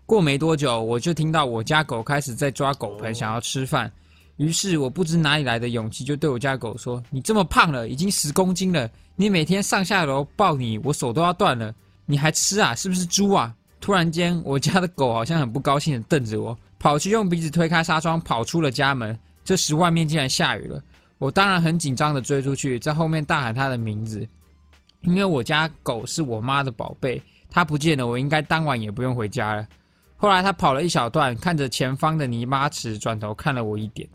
[0.06, 3.90] 过没多久，我就听到我家狗开始在抓狗盆，想要吃饭。
[4.38, 11.72] 于是我不知哪里来的勇气，就对我家狗说：“你这么胖了，已经十公斤了，你每天上下楼抱你，我手都要断了，
[12.06, 12.74] 你还吃啊？
[12.74, 19.18] 是不是猪啊？”突然间，我家的狗好像很不高兴的瞪着我，跑去用鼻子推开纱窗，跑出了家门。
[19.42, 20.80] 这时外面竟然下雨了，
[21.18, 24.28] 我当然很紧张的追出去，在后面大喊它的名字，
[25.00, 29.66] 因为我家狗是我妈的宝贝，它不见了，我应该当晚也不用回家了。
[30.16, 34.06] 后来它跑了一小段，看着前方的泥巴池，转头看了我一点。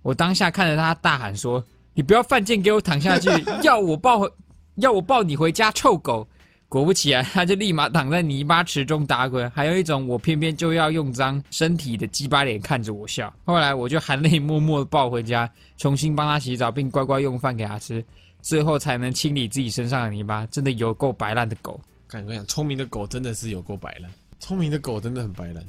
[0.00, 3.28] 我当下看着它大喊说：“你不要犯贱，给我躺下去！
[3.62, 4.32] 要我抱回，
[4.76, 6.26] 要我抱你回家，臭狗！”
[6.72, 13.30] 果不其然，他就立马躺在泥巴池中打滚，还有一种我偏偏就要用脏身体的鸡巴脸看着我笑。
[13.44, 18.02] 后来我就含泪默默的抱回家，重新帮他洗澡，并乖乖用饭给他吃，
[18.40, 20.46] 最后才能清理自己身上的泥巴。
[20.46, 21.78] 真的有够白烂的狗。
[22.08, 25.62] 看，我跟你讲，聪明的狗真的是有够白烂，聪明的狗真的很白烂。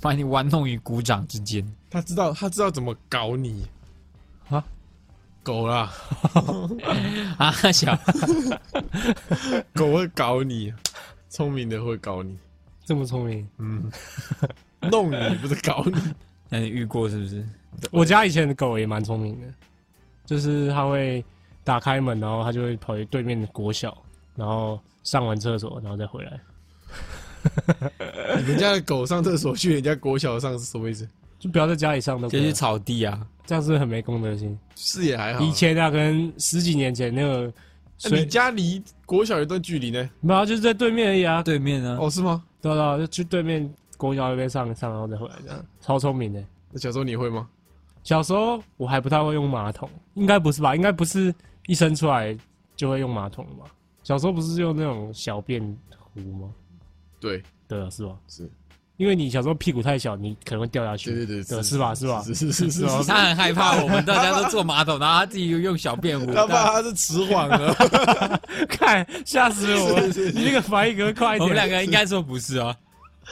[0.00, 1.62] 把你玩弄于股掌之间。
[1.90, 3.66] 他知道，他知道怎么搞你
[4.48, 4.64] 啊，
[5.42, 5.92] 狗啦，
[7.38, 7.98] 啊，小
[9.74, 10.72] 狗会搞你，
[11.28, 12.36] 聪明的会搞你，
[12.84, 13.46] 这么聪明。
[13.58, 13.90] 嗯，
[14.90, 15.94] 弄你不是搞你。
[16.48, 17.44] 那你遇过是不是？
[17.90, 19.46] 我家以前的狗也蛮聪明的，
[20.26, 21.24] 就是它会
[21.64, 23.96] 打开门，然后它就会跑去对面的国小，
[24.36, 26.38] 然后上完厕所，然后再回来。
[28.36, 31.08] 你们家的狗上厕所去人家国小上是什么意思？
[31.38, 34.58] 就不要在家里上都可以就是草地啊，这样是不是很没公德心。
[34.74, 35.40] 是也还好。
[35.44, 37.52] 以前啊，可能十几年前那个
[37.98, 40.10] 水你家离国小有一段距离呢？
[40.20, 41.42] 没有啊，就是在对面而已啊。
[41.42, 42.42] 对面啊，哦，是吗？
[42.60, 46.42] 对啊对啊，就去对面国小那边上上，然后再回来这样，超聪明的。
[46.70, 47.48] 那小时候你会吗？
[48.02, 50.74] 小时候我还不太会用马桶，应该不是吧？
[50.74, 51.32] 应该不是
[51.66, 52.36] 一生出来
[52.74, 53.70] 就会用马桶的吧？
[54.02, 55.62] 小时候不是用那种小便
[56.12, 56.52] 壶吗？
[57.20, 58.16] 对，对啊，是吧？
[58.26, 58.50] 是，
[58.98, 61.12] 因为你小时候屁股太小，你可能会掉下去。
[61.14, 62.86] 对对对，是吧是吧是是是是。
[63.04, 66.32] 他很害怕我们大家都坐马桶，然后他自己又用小便壶。
[66.32, 67.74] 他怕他是迟缓了，
[68.68, 70.02] 看吓死我了！
[70.02, 71.42] 是是是你那个反应可不可以快一点？
[71.42, 72.74] 我们两个应该说不是哦，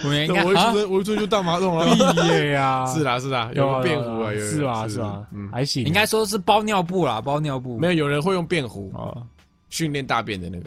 [0.02, 1.94] 我们应该我一啊出生我一出生就大马桶了。
[2.14, 5.24] 毕业呀， 是啦是啦，有啊有便壶啊，有有是吧是吧？
[5.32, 9.22] 嗯，还行，应该说是包尿布啦，包尿布没有有人会用便壶啊，
[9.68, 10.64] 训练大便的那个。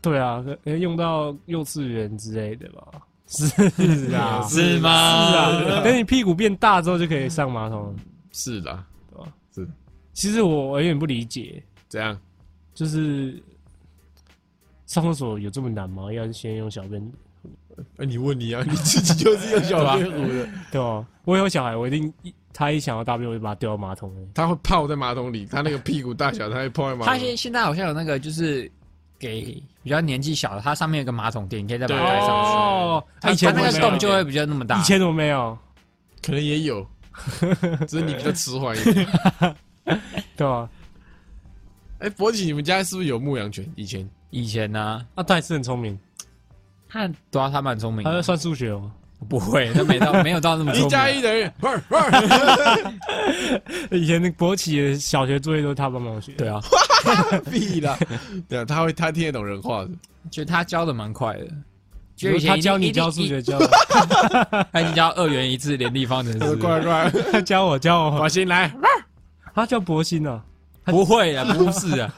[0.00, 2.82] 对啊，可可能用到幼稚园之类的吧？
[3.28, 5.28] 是啊，是吗？
[5.30, 5.36] 是
[5.68, 7.94] 啊，等你屁股变大之后就可以上马桶了。
[8.32, 8.86] 是啦，
[10.12, 12.18] 其实我我有点不理解，怎样？
[12.74, 13.42] 就是
[14.86, 16.12] 上厕所有这么难吗？
[16.12, 17.12] 要先用小便，
[17.96, 21.06] 哎，你问你啊，你自己就是用小便壶的， 对吧？
[21.24, 24.28] 我有小孩，我一定一他一想要大便，我就把他丢到马桶里。
[24.34, 27.18] 他会泡在马桶里，他那个屁股大小，他会泡在马桶里。
[27.18, 28.70] 他现现在好像有那个就是
[29.18, 32.32] 给比较年纪小的，它上面有个马桶垫，你可以再把它盖上去。
[32.32, 34.78] 哦，它以前它那个洞就会比较那么大。
[34.78, 35.56] 以前我没有，
[36.22, 36.86] 可能也有，
[37.88, 39.06] 只是你比较迟缓一点。
[40.36, 40.68] 对吧？
[42.00, 43.66] 哎，博奇，你们家是不是有牧羊犬？
[43.76, 45.98] 以前以前呢，啊，他还是很聪明，
[46.88, 48.10] 他对啊，他蛮聪明的。
[48.10, 48.90] 他在算数学哦。
[49.28, 50.88] 不会，他没到没有到那么 聪一。
[50.88, 52.92] 加一等于二二，
[53.96, 56.32] 以前那国企的小学作业都是他帮忙写。
[56.32, 56.60] 对啊，
[57.50, 57.98] 必啦！
[58.48, 59.90] 对啊，他会他听得懂人话的。
[60.30, 61.46] 觉得他教的蛮快的。
[62.14, 63.68] 就就以前他教你教数，学教的，
[64.72, 66.56] 他已经教二元一次联立方程式。
[66.56, 68.72] 过来过来，他教我教我，华兴来，
[69.54, 70.42] 他叫博鑫啊。
[70.84, 72.14] 不会啊，不是啊，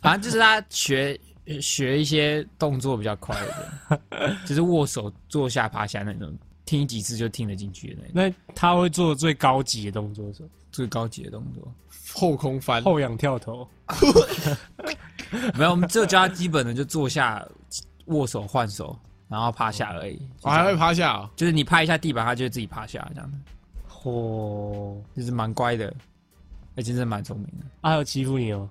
[0.00, 1.18] 反正就是他学
[1.60, 4.00] 学一些动作比较快的，
[4.46, 6.32] 就是握手、坐下、趴下那种，
[6.64, 11.66] 听几次就听得进去的那种，那他会做最高级的动作是什么最高级的动作。
[12.12, 13.66] 后空翻，后仰跳投。
[15.54, 17.46] 没有，我们只有教他基本的，就坐下、
[18.06, 18.98] 握手、换手，
[19.28, 20.20] 然后趴下而已。
[20.42, 21.30] 我还会趴下哦。
[21.36, 23.38] 就是你拍一下地板，他就会自己趴下，这样子，
[23.88, 24.96] 嚯！
[25.16, 25.86] 就是蛮乖的，
[26.74, 27.66] 而且真的蛮聪明的。
[27.80, 28.68] 啊，有欺负你哦？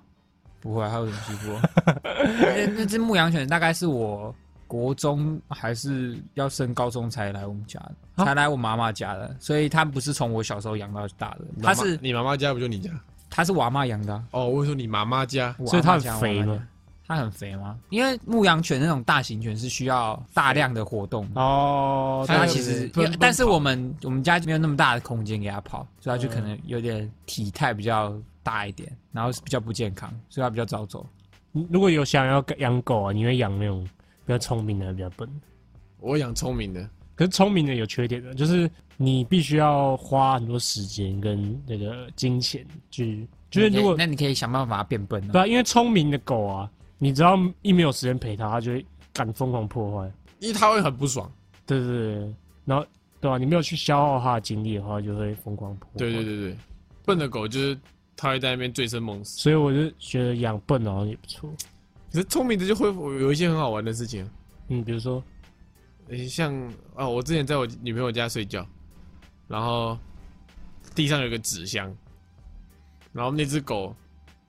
[0.60, 1.60] 不会，还有什么欺负我？
[2.04, 4.34] 那那只牧羊犬大概是我
[4.66, 12.90] 国中还是要升高中才来我们家的，啊才来我妈妈家的，所以它不是从我小时候养到大的，它是你妈妈家不就你家？
[13.28, 16.42] 它是我阿妈养的啊、哦，我说你妈妈家，我所以它很阿嬷家肥？
[16.42, 16.66] 吗我阿嬷家
[17.10, 17.76] 它很肥吗？
[17.88, 21.28] 因为牧羊犬那种大型犬是需要大量的活动。
[21.34, 31.04] 哦，所以它其实，但是我们我们家没有那么大的空间给它跑，所以它就嗯可能有点体态比较大一点，然后比较不健康，所以它比较早走。
[31.68, 33.82] 如果有想要养狗啊，你会养那种
[34.24, 35.34] 比较聪明的，还是比较笨的？
[35.98, 45.32] 我养聪明的，可是聪明的有缺点的，就是你必须要花很多时间跟那个金钱去，就是如果那你可以想办法把它变笨啊。
[45.32, 46.70] 对啊，因为聪明的狗啊，
[47.02, 50.12] 你只要一没有时间陪它，它就会敢疯狂破坏。
[50.38, 51.30] 因为他会很不爽。
[51.66, 52.34] 对对对，
[52.64, 52.86] 然后
[53.20, 55.98] 对吧、你没有去消耗它的精力的话，就会疯狂破坏。
[55.98, 56.56] 对对对对，
[57.04, 57.78] 笨的狗就是
[58.16, 61.50] 它会在那边醉生梦死，所以我就觉得养笨好像也不错。
[62.12, 64.30] 可是聪明的就会有一些很好玩的事情啊。
[64.68, 65.22] 嗯，比如说，
[66.08, 66.54] 诶，像
[66.94, 68.66] 啊，我之前在我女朋友家睡觉，
[69.48, 69.98] 然后
[70.94, 71.94] 地上有个纸箱，
[73.12, 73.94] 然后那只狗，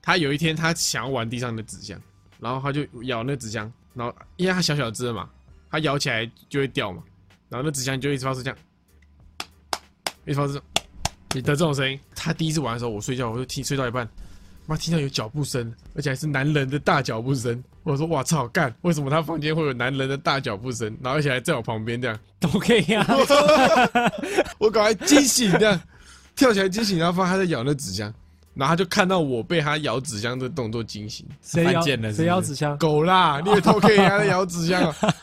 [0.00, 2.00] 它有一天它想要玩地上的纸箱，
[2.42, 5.30] 然后它就咬那纸箱，然后因为它小小只的嘛，
[5.70, 7.00] 它咬起来就会掉嘛，
[7.48, 8.58] 然后那纸箱就一直发出这样，
[10.26, 10.64] 一直发出这种
[11.34, 11.98] 的这种声音。
[12.16, 14.08] 他第一次玩的时候，我睡觉我就听睡到一半，
[14.66, 17.62] 妈听到有脚步声，而且还是男人的大脚步声。
[17.84, 18.72] 我说哇操，干！
[18.82, 20.86] 为什么他房间会有男人的大脚步声？
[21.00, 23.04] 然后而且还在我旁边这样，都可以啊。
[24.58, 25.80] 我赶快惊醒这样，
[26.36, 28.12] 跳起来惊醒，然后发现他在咬那纸箱，
[28.54, 31.26] 然后他就看到我被他咬纸箱的动作惊醒。
[31.40, 32.76] 谁咬犯贱了是是谁咬纸箱？
[32.78, 35.14] 狗啦，你也偷看人家咬纸箱啊，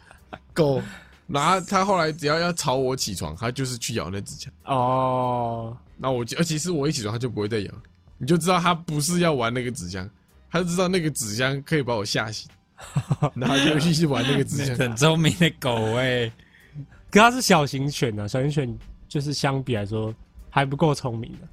[0.54, 0.82] 狗。
[1.28, 4.52] 然后他后来只要要吵我起床，他就是去咬那纸箱。
[4.66, 7.72] 哦，那我就，而且是我一起床，他就不会再咬，
[8.18, 10.10] 你就知道他不是要玩那个纸箱，
[10.50, 12.50] 他就知道那个纸箱可以把我吓醒，
[13.36, 14.76] 然后就继续玩那个纸箱。
[14.76, 16.28] 很聪明的狗哎、
[17.12, 20.12] 可它是小型犬啊，小型犬就是相比来说
[20.50, 21.48] 还不够聪明的，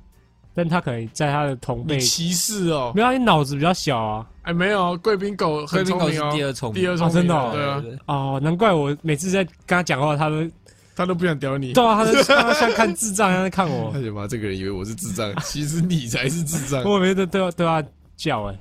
[0.57, 2.91] 但他可能在他的同辈你，歧视哦？
[2.95, 4.27] 没有，你脑子比较小啊。
[4.43, 10.51] 哎，没有，贵宾狗很贵宾狗是聪明哦，第二聪明，第二聪明哦真的哦对啊，哦，难怪我每次在跟他讲话，他都
[10.97, 11.75] 他都不想屌你。
[11.75, 16.83] 对啊，他在他像看智障一样在看我他， 就把这个人以为我是智障， 其实你才是智障。
[16.85, 17.83] 我每次都都要都要
[18.17, 18.59] 叫哎、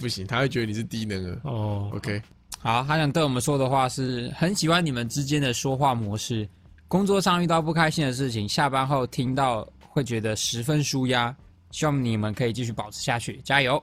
[0.00, 1.40] 不行，他会觉得你是低能儿。
[1.44, 2.22] 哦，OK，
[2.60, 6.48] 好，他想对我们说的话是很喜欢你们之间的说话模式，
[6.88, 11.36] 工作上遇到不开心的事情，下班后听到会觉得十分舒压，
[11.70, 13.82] 希望你们可以继续保持下去，加油！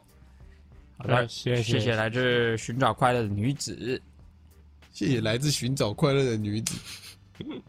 [0.97, 4.01] 好的，谢谢谢谢来自寻找快乐的女子，
[4.91, 6.75] 谢谢来自寻找快乐的女子。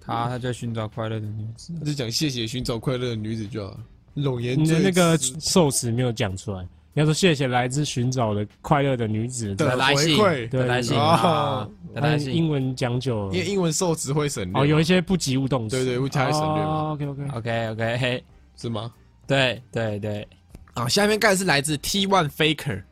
[0.01, 3.85] 她她叫寻找快乐的女子，他就讲谢谢寻找快乐的女子就好了。
[4.17, 10.49] 冗言你的那个词寿词没有讲出来，你要说谢谢来自寻找的快乐的女子的的来信，回馈。
[10.49, 13.35] 的来信对啊，的来但信英文讲久了。
[13.35, 14.61] 因为英文受词会省略。
[14.61, 17.69] 哦，有一些不及物动词，对对会加在省略 OK OK，，OK。
[17.69, 18.25] OK，嘿，
[18.57, 18.93] 是吗？
[19.27, 20.27] 对对对，
[20.75, 22.83] 啊，下面干是来自 T One Faker，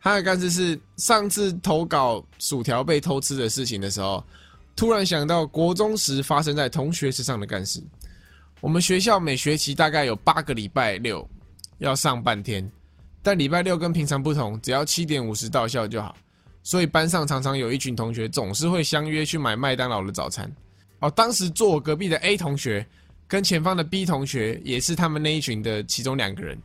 [0.00, 4.24] 他的干事是上次投稿薯条被偷吃的事情的时候，
[4.74, 7.84] 突然想到国中时发生在同学身上的干事。
[8.62, 11.28] 我们学校每学期大概有八个礼拜六
[11.76, 12.66] 要上半天，
[13.24, 16.14] 但礼拜六跟平常不同，只要七点五十到校就好，
[16.62, 20.48] 所以班上常常有一群同学总是会相约去买麦当劳的早餐。
[20.98, 22.86] 哦，当时坐我隔壁的 A 同学
[23.26, 26.58] 跟前方的 B 同学也是他们那一群的其中两个人。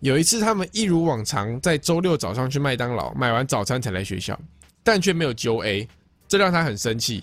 [0.00, 4.36] 有一次，他们一如往常在周六早上去麦当劳买完早餐才来学校，
[4.82, 5.88] 但却没有揪 A，
[6.26, 7.22] 这让他很生气。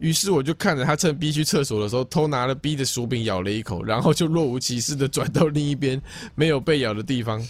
[0.00, 6.00] 于是我就看着他趁 B 去厕所的时候偷拿了 B 的薯饼咬了一口，然后就若无其事的转到另一边
[6.34, 7.46] 没有被咬的地方，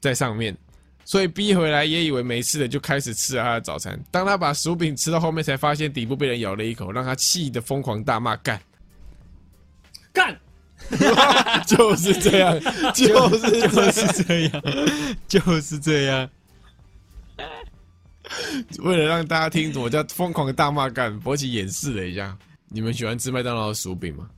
[0.00, 0.56] 在上面。
[1.06, 4.02] 所以 B 回来也以为没事的，就开始吃了他的早餐。
[4.10, 8.58] 当他把薯饼吃到后面，才发现底部被人咬了一口，让他气得疯狂大骂干。
[10.12, 10.34] 干，
[11.68, 12.58] 就是这样，
[12.94, 14.62] 就是就是这样，
[15.28, 16.28] 就是这样。
[18.82, 22.36] 为了让大家听我叫疯狂的大骂干，博起演示了一下。
[22.68, 24.28] 你们喜欢吃麦当劳的薯饼吗？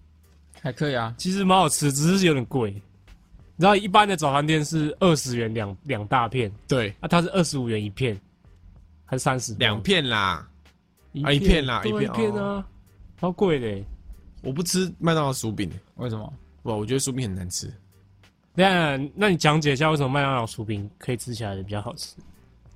[0.61, 2.71] 还可以啊，其实蛮好吃，只是有点贵。
[2.71, 8.19] 你知道一般的早餐店是二十元两两大片，对，啊，它是二十五元一片，
[9.05, 9.55] 还是三十？
[9.55, 10.47] 两片啦。
[11.13, 12.67] 一啊一片啦一片一片啊，
[13.19, 13.85] 超贵的欸。
[14.43, 16.31] 我不吃麦当劳薯饼，为什么？
[16.63, 17.73] 不，我觉得薯饼很难吃。
[18.55, 22.17] 那那你讲解一下为什么麦当劳薯饼可以吃起来比较好吃？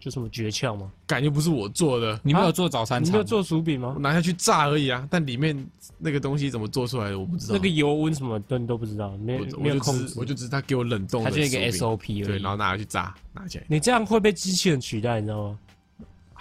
[0.01, 0.91] 就什么诀窍吗？
[1.07, 3.07] 感觉不是我做的，你没有做早餐场？
[3.07, 4.01] 你没有做薯饼吗我？
[4.01, 5.07] 拿下去炸而已啊。
[5.11, 5.55] 但里面
[5.99, 7.55] 那个东西怎么做出来的，我不知道。
[7.55, 10.15] 那个油温什么的你都不知道，没我没有控制。
[10.17, 13.65] 我就只是他给我冷冻的它就一个 SOP 而对，然后拿下去炸，拿起来。
[13.69, 15.59] 你这样会被机器人取代，你知道吗？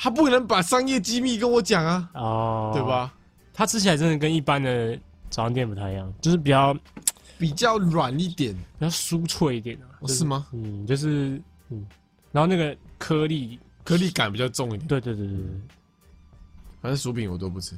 [0.01, 2.81] 他不可能把商业机密跟我讲啊，哦，对？
[2.81, 3.13] 吧？
[3.53, 4.97] 它吃起来真的跟一般的
[5.29, 6.73] 早餐店不太一样，就是比较
[7.37, 9.99] 比较软一点，比较酥脆一点啊。
[10.01, 10.47] 就是哦吗？
[10.53, 11.85] 嗯，就是嗯，
[12.31, 14.87] 然后那个颗粒，颗粒感比较重一点。
[14.87, 15.45] 对对对对对，
[16.81, 17.75] 反正薯饼我都不吃，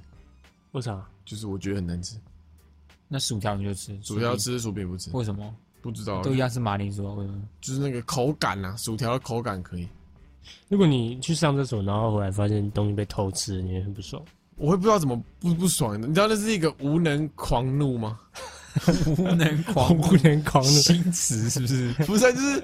[0.74, 1.02] 为啥？
[1.24, 2.18] 就是我觉得很难吃。
[3.08, 5.56] 那薯条你就吃，薯条吃薯饼不吃，为什么？
[5.82, 7.14] 不知道，都一样是马铃薯啊？
[7.14, 7.42] 为什么？
[7.62, 9.88] 就是那个口感啊，薯条的口感可以。
[10.70, 14.24] 如果你去上厕所，然后回来发现东西被偷吃，你会很不爽。
[14.58, 18.20] 我会不知道怎么不不爽的，你知道那是一个无能狂怒吗？
[19.18, 21.94] 无能狂无能狂怒，新词是不是？
[22.06, 22.64] 不是啊，就是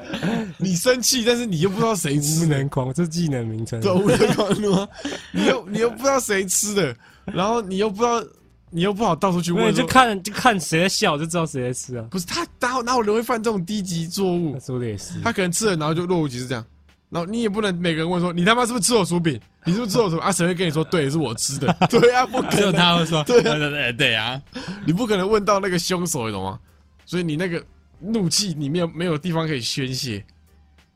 [0.57, 3.79] 你生气，但是你又不知道谁无吃无，能狂，这技能名称。
[3.81, 4.87] 对，无能狂怒啊，
[5.31, 6.95] 你又你又不知道谁吃的，
[7.25, 8.23] 然后你又不知道，
[8.69, 12.05] 你又不好到处去问说，就看就看谁在笑，就知道谁在吃啊。
[12.09, 14.59] 不是他哪有哪有人会犯这种低级错误他？
[14.59, 16.65] 说的也是，他可能吃了，然后就若无其事这样。
[17.09, 19.39] 然后你也不能每个人问说你他妈是不是吃我薯饼？
[19.65, 20.19] 你是不是吃我薯饼？
[20.25, 21.73] 啊，谁会跟你说对是我吃的？
[21.89, 24.41] 对啊，不可只有能，他会说，对对对对对啊！
[24.85, 26.59] 你不可能问到那个凶手，你懂吗？
[27.05, 27.63] 所以你那个
[27.99, 30.23] 怒气你没有没有地方可以宣泄，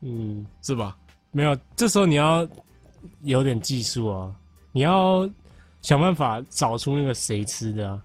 [0.02, 0.98] 嗯，是吧？
[1.32, 2.46] 没有，这时候你要
[3.22, 4.30] 有点技术啊，
[4.74, 5.30] 你要
[5.82, 8.02] 想办法找出那个谁吃的啊，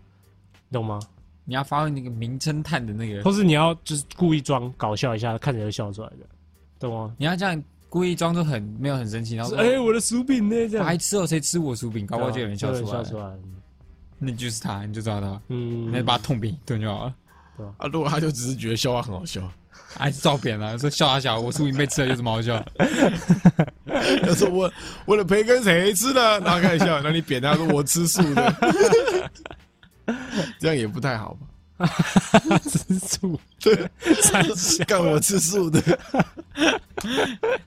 [0.71, 1.01] 懂吗？
[1.45, 6.27] 你要发挥那个名侦探的那个，或是你要就是故意装搞笑一下，看谁会笑出来的，
[6.79, 7.13] 懂吗？
[7.19, 10.69] 你要这样故意装作很没有很生气，然后说哎、欸，我的薯饼呢？
[10.69, 12.07] 这样，白痴哦，谁吃我薯饼？
[12.07, 13.27] 搞不好就有人笑出来笑，出来。
[14.19, 17.15] 那就是他，你就知道他，嗯，那就把他痛扁一顿就好了。
[17.79, 19.41] 啊，如果他就只是觉得笑话很好笑，
[19.95, 22.63] 还是照扁了，说笑啊笑，我薯饼被吃了有什么好笑？
[23.87, 24.71] 他说我
[25.07, 26.41] 我的培根谁吃的？
[26.41, 29.31] 然后开始笑，然后你扁他说我吃素的，
[30.61, 31.47] 这样也不太好吧？
[32.69, 33.91] 吃素，对，
[34.87, 35.83] 干我吃素的，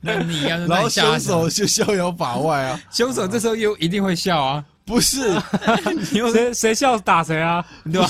[0.01, 2.81] 那你要是然后那笑啊凶手就逍遥法外啊！
[2.91, 5.29] 凶手这时候又一定会笑啊，不是，
[6.11, 7.63] 你用谁谁笑打谁啊？
[7.91, 8.09] 对吧？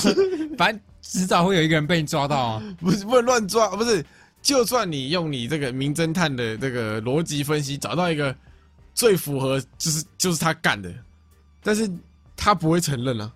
[0.56, 2.62] 反正迟早会有一个人被你抓到啊。
[2.78, 4.04] 不是不能乱抓，不是。
[4.42, 8.34] 就算你用你这个名侦探的这个逻辑分析，找到一个
[8.94, 10.90] 最符合就是就是他干的，
[11.62, 11.86] 但是
[12.34, 13.30] 他不会承认啊，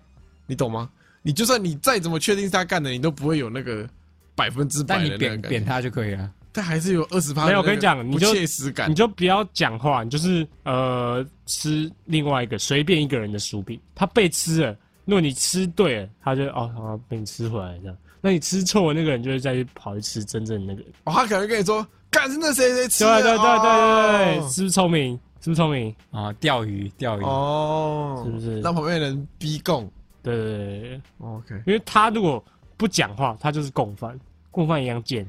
[0.47, 0.89] 你懂吗？
[1.25, 3.89] 你就算你再怎么确定是他干的，你都不会有那个
[4.35, 6.31] 百分之百但你的那个感觉，扁扁他就可以了。
[6.51, 7.47] 但还是有二十趴。
[7.47, 20.87] 没有我跟你讲你就不切实感你，就不要讲话，你就是呃吃另外一个随便一个人的薯饼，他被吃了，如果你吃对了，他就哦好被你吃回来这样，那你吃错了，那个人就会再去跑去吃真正的那个。
[21.05, 25.19] 哦，他可能跟你说，干是那谁谁吃的，对对对对对对，哦是不是聪明？
[25.41, 25.95] 是不是聪明？
[26.11, 29.91] 啊，钓鱼钓鱼，哦，是不是让旁边的人逼供
[30.25, 32.43] 对对对，？OK，因为他如果
[32.75, 34.19] 不讲话，他就是共犯，
[34.49, 35.27] 共犯一样贱，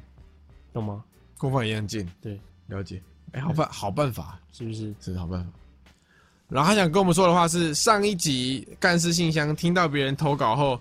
[0.73, 1.05] 懂吗？
[1.37, 3.03] 共犯一样贱，对，了解。
[3.33, 4.95] 哎，好办好办法，是不是？
[4.99, 5.51] 是好办法。
[6.49, 10.81] 然后他想跟我们说的话是，上一集干事信箱听到别人投稿后，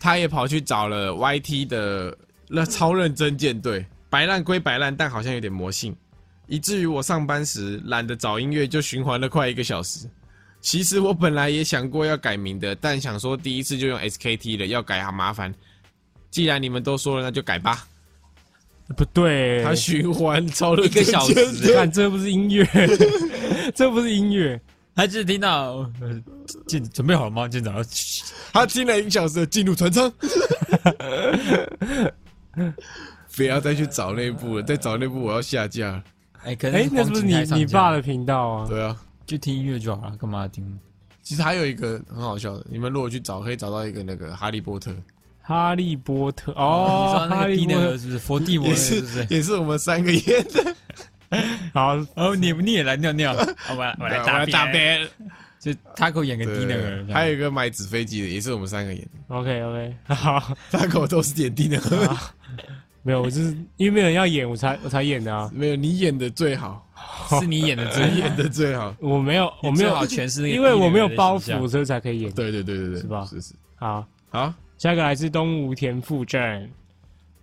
[0.00, 2.16] 他也跑去找了 YT 的
[2.48, 5.94] 那超认真舰队，白烂归白烂，但好像有点魔性，
[6.48, 10.08] 以至于我上班时懒得找音乐就循环了快一个小时。
[10.64, 15.54] 其实我本来也想过要改名的，但想说第一次就用 SKT 了，要改好麻烦。
[16.30, 17.86] 既然你们都说了，那就改吧。
[18.96, 22.66] 不对，他循环超了一个小时看这不是音乐，
[23.74, 24.58] 这不是音乐，
[24.96, 26.22] 他只是听到，呃，
[26.66, 27.46] 进准备好了吗？
[27.46, 27.84] 舰长，
[28.50, 30.10] 他听了一个小时的进入船舱，
[33.36, 36.02] 不要再去找那部了，再找那部我要下架了。
[36.42, 37.98] 哎，可能哎，那是不是你你爸的？
[37.98, 38.66] 的频道啊？
[38.66, 38.96] 对啊，
[39.26, 40.78] 就听音乐就好了，干嘛要听？
[41.22, 44.94] 其实还有一个很好笑的，你们如果去找，可以找到一个那个哈利波特，
[45.40, 48.18] 哈利波特你哦说，那哈个低能利波特，是不是？
[48.18, 49.26] 佛地魔也是是不是？
[49.30, 50.76] 也是我们三个演的。
[51.72, 55.08] 好，哦，你你也来尿尿， 好吧，我来我大来大便。
[55.58, 59.08] 就 Taco 演个低能儿，对，还有一个买纸飞机的，也是我们三个演的。
[59.34, 62.16] OK OK，好，大狗都是演低能儿，
[63.02, 65.50] 没有，我就是因为没有人要演，我才我才演的啊。
[65.54, 66.83] 没有你演的最好，
[67.40, 68.94] 是你演的最演的最好。
[69.00, 72.32] 我没有，我没有好，诠释那个因为我没有包袱，所以才可以演。
[72.32, 73.54] 对对对对对，是吧是是。
[73.76, 76.70] 好，好，下一个来自东吴田富镇。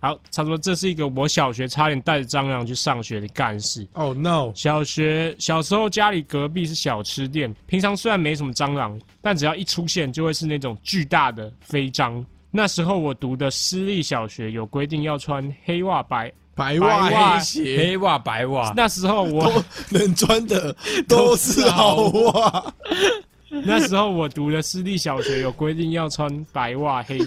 [0.00, 3.86] 好，他说这是一个我小学差点带着蟑螂去上学的干事。
[3.94, 12.24] 哦 no，小学小时候家里隔壁是小吃店，平常虽然没什么蟑螂，但只要一出现就会是那种巨大的飞蟑。
[12.50, 20.74] 那时候我读的私立小学有规定要穿黑袜白，白袜黑鞋黑袜白袜，那时候我 能穿的
[21.08, 22.74] 都是好袜。
[23.64, 27.26] 那时候我读的私立小学有规定要穿白袜黑鞋。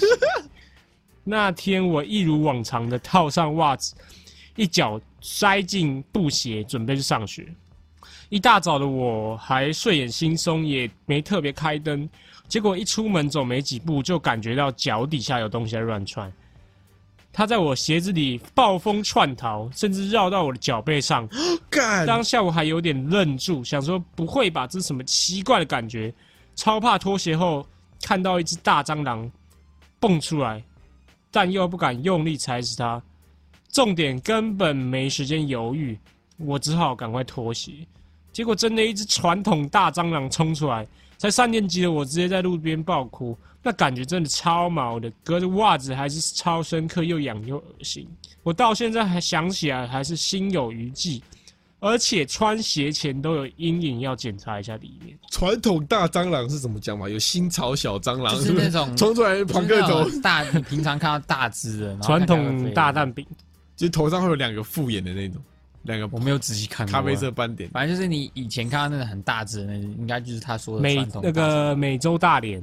[1.24, 3.96] 那天我一如往常的套上袜子，
[4.56, 7.48] 一脚塞进布鞋，准备去上学。
[8.30, 12.08] 一大早的我还睡眼惺忪，也没特别开灯。
[12.48, 16.32] 结果一出门走没几步，就感觉到脚底下有东西在乱窜。
[17.38, 21.28] 它在我鞋子里暴风窜逃，甚至绕到我的脚背上。
[21.70, 26.14] 干，当下我还有点愣住，想说不会吧，这是什么奇怪的感觉？
[26.56, 27.68] 超怕脱鞋后
[28.02, 29.30] 看到一只大蟑螂
[30.00, 30.64] 蹦出来，
[31.30, 33.04] 但又不敢用力踩死它。
[33.70, 36.00] 重点根本没时间犹豫，
[36.38, 37.74] 我只好赶快脱鞋。
[38.32, 48.08] 结果真的一只传统大蟑螂冲出来，才三年级的我直接在路边爆哭，那感觉真的超毛的，隔着袜子还是超深刻，又痒又恶心。
[48.44, 51.20] 我到现在还想起来还是心有余悸，
[51.80, 55.18] 而且穿鞋前都有阴影，要检查一下里面。
[55.32, 57.10] 传统大蟑螂是怎么讲嘛？
[57.10, 63.26] 有新潮小蟑螂，就是不那种冲出来庞个头，大， 你平常看到大只的，传统大蛋饼，
[63.76, 65.42] 就是头上会有两个复眼的那种，
[65.82, 67.68] 两个我没有仔细看咖啡色，斑点。
[67.72, 72.62] 反正就是你以前看到那个很大只的那种，应该就是他说的美传统那个美洲大连，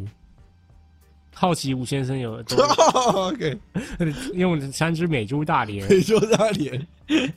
[1.35, 2.63] 好奇吴先生有多
[3.29, 3.59] OK，
[4.35, 6.87] 用三只美洲大脸，美猪大脸。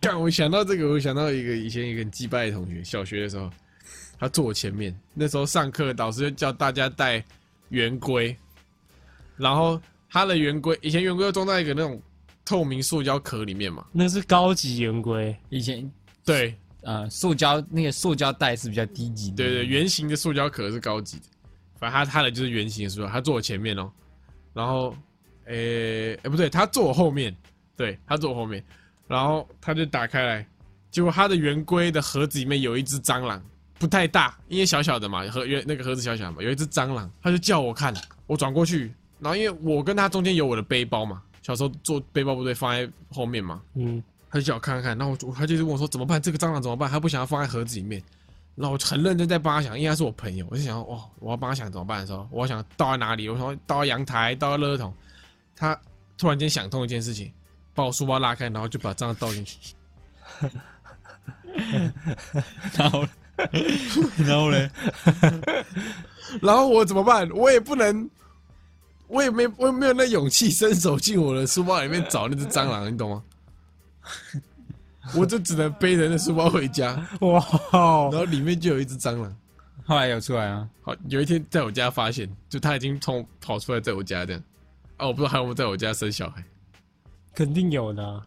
[0.00, 3.50] 干，我想到这个，我想到一个以前一个很击败的同学，小学的时候，
[4.18, 7.22] 他坐我前面，那时候上课导师就叫大家带
[7.68, 8.34] 圆规，
[9.36, 12.00] 然后他的圆规以前圆规要装在一个那种
[12.44, 15.90] 透明塑胶壳里面嘛，那是高级圆规，以前
[16.24, 16.54] 对。
[16.86, 21.24] 呃塑胶那个塑胶袋是比较低级的，对对，圆形的塑胶壳是高级的，
[21.84, 23.90] 反正他他的就是圆形的塑胶，他坐我前面哦，
[24.52, 24.96] 然后
[25.46, 27.34] 诶诶不对，他坐我后面，
[27.76, 28.64] 对他坐我后面，
[29.06, 30.46] 然后他就打开来，
[30.90, 33.42] 结果他的圆规的盒子里面有一只蟑螂，
[33.78, 37.94] 不太大，因为小小的嘛，盒圆那个盒子小小的嘛，有一只蟑螂，他就叫我看，
[38.26, 46.22] 我转过去，然后因为我跟他中间有我的背包嘛，小时候做背包不对放在后面嘛，嗯，他就叫我看看看，然后我他就是问我说怎么办？
[46.22, 46.90] 这个蟑螂怎么办？
[46.90, 48.02] 他不想要放在盒子里面，
[48.56, 53.28] 然后我很认真在帮他想，因为他是我朋友，我就想哇，我要帮他想怎么办的时候，我要想倒在哪里？
[53.28, 54.94] 我想倒在阳台，倒在垃圾桶。
[55.56, 55.78] 他
[56.16, 57.32] 突然间想通一件事情，
[57.74, 59.58] 把我书包拉开，然后就把蟑螂倒进去。
[62.76, 63.04] 然后
[64.18, 64.70] 然后嘞，
[66.40, 67.28] 然后我怎么办？
[67.30, 68.08] 我也不能，
[69.08, 73.22] 我也没我也没有那勇气伸手进我的书包里面找那只蟑螂，你懂吗？
[75.14, 77.38] 我就只能背着那书包回家，哇
[77.72, 79.36] 哦然，后里面就有一只蟑螂。
[79.86, 80.68] 后来有出来啊？
[80.80, 84.42] 好，有一天在我家发现，就它已经从跑出来在我家这样。
[84.96, 86.42] 啊，我不知道还有没有在我家生小孩，
[87.34, 88.26] 肯定有的啊、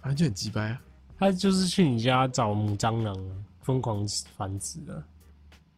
[0.00, 0.80] 反正就很鸡掰啊。
[1.18, 4.06] 他就是去你家找母蟑螂啊，疯狂
[4.36, 4.96] 繁殖啊。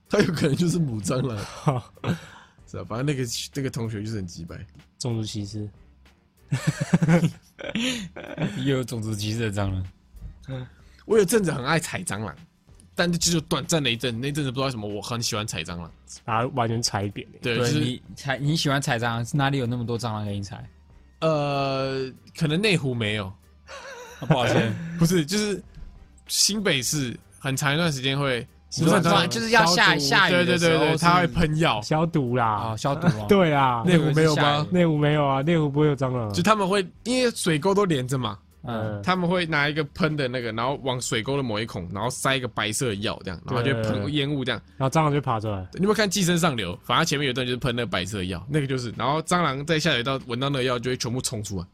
[0.09, 1.36] 它有可能就是母蟑螂，
[2.68, 3.24] 是啊，反正那个
[3.55, 4.57] 那个同学就是很鸡掰。
[4.99, 5.68] 种族歧视，
[8.64, 9.84] 又有种族歧视的蟑螂。
[11.05, 12.34] 我有阵子很爱踩蟑螂，
[12.94, 15.90] 但就只有短暂的一阵，那阵子不知道为什么我很喜欢踩蟑螂。
[16.24, 17.38] 把它完全踩扁、欸。
[17.40, 20.68] 对，就是你踩你喜欢踩蟑螂，是哪里有那么多蟑螂给你踩？
[21.20, 23.26] 呃，可能内湖没有，
[24.20, 25.62] 啊不好意思， 不是，就是
[26.26, 33.26] 新北市很长一段时间会，是不是就是要下下雨对对对对，的时候是它会喷药，消毒啦啊，，消毒 啊。
[33.28, 34.66] 对啦，内湖没有吗？
[34.70, 36.32] 内湖没有啊，内湖不会有蟑螂啊。
[36.32, 44.60] 就他们会因为水沟都连着嘛，嗯，他们会拿一个喷的那个，然后往水沟的某一孔，然后塞一个白色的药，这样，然后就喷烟雾这样。
[44.76, 46.74] 然后蟑螂就爬出来，你有没有看《寄生上流》？
[46.82, 51.66] 反正前面有一段就是喷那个白色的药，那个就是，然后蟑螂在下水道闻到那个药就会全部冲出来，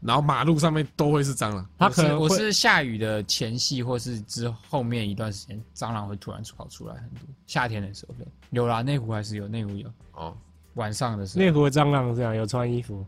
[0.00, 1.66] 然后马路上面都会是蟑螂。
[1.78, 7.20] 它可能我是下雨的前戏或是之后面一段时间，蟑螂会突然跑出来很多。
[7.46, 9.88] 夏天的时候，对，有啦，内湖还是有，内湖有。
[10.12, 10.36] 哦，
[10.74, 13.04] 晚上的时候内湖的蟑螂这样有穿衣服，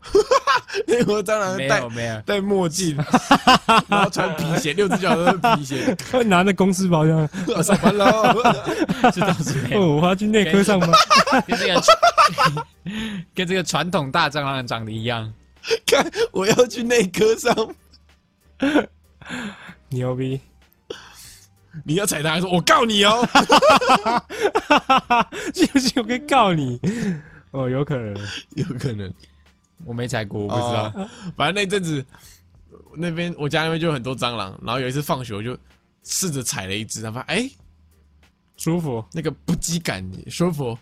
[0.87, 2.97] 那个蟑螂没戴有没有，戴墨镜，
[3.87, 7.63] 然后穿皮鞋，六只脚都是皮鞋，会拿着公司包这样。
[7.63, 8.41] 上班喽。
[9.13, 9.81] 这倒是没有。
[9.81, 10.89] 哦，我要去内科上班。
[11.47, 11.81] 跟这个
[13.33, 15.31] 跟这个传统大蟑螂长得一样。
[15.87, 17.55] 看，我要去内科上，
[19.89, 20.39] 牛逼！
[21.83, 23.27] 你要踩他，还说我告你哦。
[25.53, 26.79] 信不信我可以告你？
[27.51, 28.15] 哦，有可能。
[28.55, 29.11] 有可能，
[29.83, 30.91] 我没踩过，我不知道。
[30.95, 32.05] 哦反正那阵子
[32.95, 35.57] 那边我家那边就有很多蟑螂，然后有一次放学我就
[36.03, 37.49] 试着踩了一只，然后发现哎、
[38.57, 40.77] 舒服，那个不羁感舒服，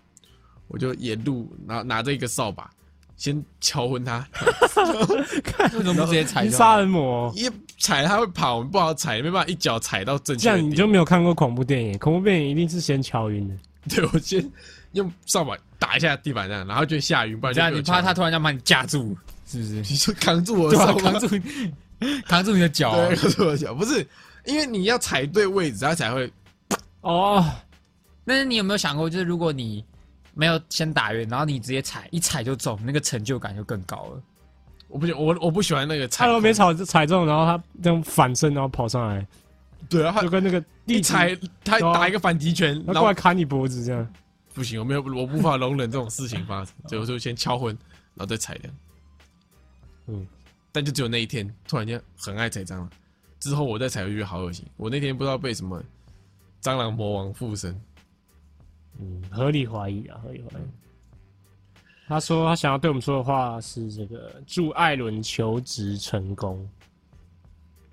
[0.67, 2.69] 我就沿路拿拿着一个扫把
[3.15, 4.27] 先敲昏它，
[5.73, 6.77] 为什么不直接踩你杀？
[6.77, 11.97] 人魔，一踩它会跑，不好踩，没办法一脚踩到正这确的地样你就没有看过恐怖电影。
[11.99, 13.55] 恐怖电影一定是先敲晕的。
[13.89, 14.49] 对我先
[14.93, 19.73] 用扫把打一下地板这样，然后就下雨，不然这样你怕他突然间把你架住，是不是？
[19.81, 20.71] 你就扛住我？
[20.71, 21.27] 的手扛住，
[22.25, 23.07] 扛住你的脚啊。
[23.07, 24.07] 对，扛住我的脚，不是
[24.45, 26.31] 因为你要踩对位置，他才会
[27.01, 27.45] 哦，
[28.25, 29.83] 但是你有没有想过，就是如果你
[30.33, 34.21] 没有先打圆，然后你直接踩，一踩就中，那个成就感就更高了。
[34.87, 39.27] 我不喜我我不喜欢那个踩他都没踩，踩踩中，然后他这样反身，然后跑上来，
[39.89, 44.07] 对啊，他就跟那个一踩他打一个反击拳，然后过来砍你脖子这样。
[44.53, 47.75] 不行，我没有我无法容忍这种事情发生，所以我就先敲昏，
[48.15, 48.75] 然后再踩这样。
[50.07, 50.27] 嗯，
[50.71, 52.89] 但就只有那一天，突然间很爱踩蟑螂，
[53.39, 54.65] 之后我再踩回去好恶心。
[54.77, 55.81] 我那天不知道被什么
[56.61, 57.79] 蟑螂魔王附身，
[58.99, 60.63] 嗯，合理怀疑啊，合理怀疑。
[62.05, 66.69] 他说他想要对我们说的话是这个：祝艾伦求职成功。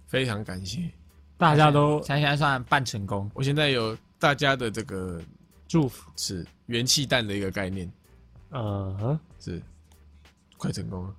[0.09, 0.91] 非常感谢。
[1.39, 5.23] 大家都现在现在算半成功，我现在有大家的这个
[5.71, 6.11] 祝福。
[6.17, 7.89] 是元气弹的一个概念，
[8.49, 9.63] 呃，哼是
[10.57, 11.15] 快成功了，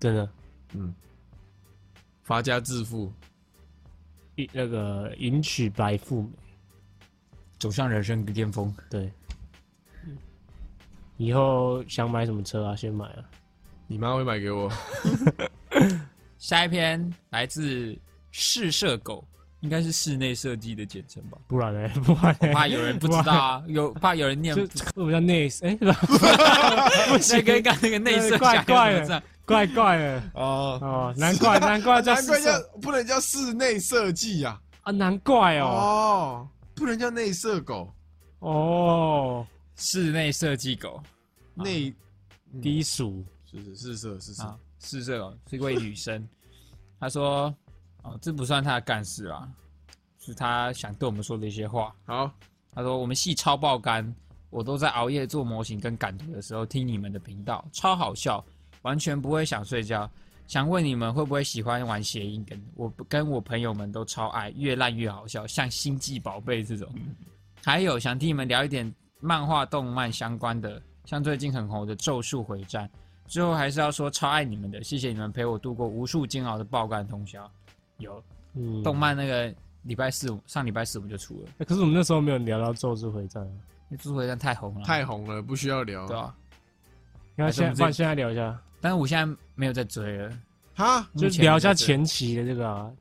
[0.00, 0.28] 真的，
[0.74, 0.92] 嗯，
[2.24, 3.12] 发家致富，
[4.34, 6.30] 一那个迎娶白富美，
[7.56, 8.74] 走向人生的巅峰。
[8.90, 9.08] 对。
[11.18, 13.24] 以后想买什么车啊，先买啊。
[13.86, 14.68] 你妈会买给我？
[16.36, 17.96] 下一篇来自
[18.32, 19.24] 试射狗，
[19.62, 21.38] 应该是室内设计的简称吧？
[21.48, 21.88] 不然呢？
[22.04, 22.52] 不然呢？
[22.52, 24.62] 怕有人不知道啊，有怕有人念就
[24.94, 25.96] 我们叫内哎， 是吧？
[27.30, 37.92] 那跟刚那个内设怪怪的怪怪的哦，哦，难怪 难怪叫难怪叫不能叫室内设计呀、啊，难怪哦，哦不能叫内设狗，
[38.40, 39.46] 哦，
[39.76, 41.00] 室内设计狗。
[41.54, 41.94] 内
[42.62, 43.24] 低俗。
[43.50, 46.26] 是是是是是是啊，试射狗是一位女生，
[46.98, 47.54] 她说
[48.02, 49.48] ：“哦，这不算他的干事啊，
[50.18, 51.94] 是他想对我们说的一些话。
[52.04, 52.30] 好，
[52.72, 54.14] 他说我们系超爆肝，
[54.50, 58.44] 我都在熬夜做模型跟赶图的时候听你们的频道，超好笑，
[58.82, 60.10] 完全不会想睡觉。
[60.48, 62.60] 想问你们会不会喜欢玩谐音梗？
[62.74, 66.92] 我跟我朋友们都超爱，越烂越好笑，像星际宝贝这种。
[67.64, 72.86] 还有想听你们聊一点漫画、动漫相关的，像最近很红的《咒术回战》。
[73.28, 77.50] 最后还是要说超爱你们的，谢谢你们陪我度过无数煎熬的爆肝通宵。
[77.98, 78.22] 有。
[78.54, 83.50] 嗯，动漫那个礼拜四上礼拜四我们就出了，欸可是我们那时候没有聊到《咒之回战》啊，
[83.88, 86.06] 因为《咒术回战》太红了，太红了，不需要聊。
[86.06, 86.34] 对啊。
[87.34, 90.30] 那现在现在聊一下，但是我现在没有在追了。
[90.74, 92.92] 哈，就目前聊一下没在追前期的这个啊，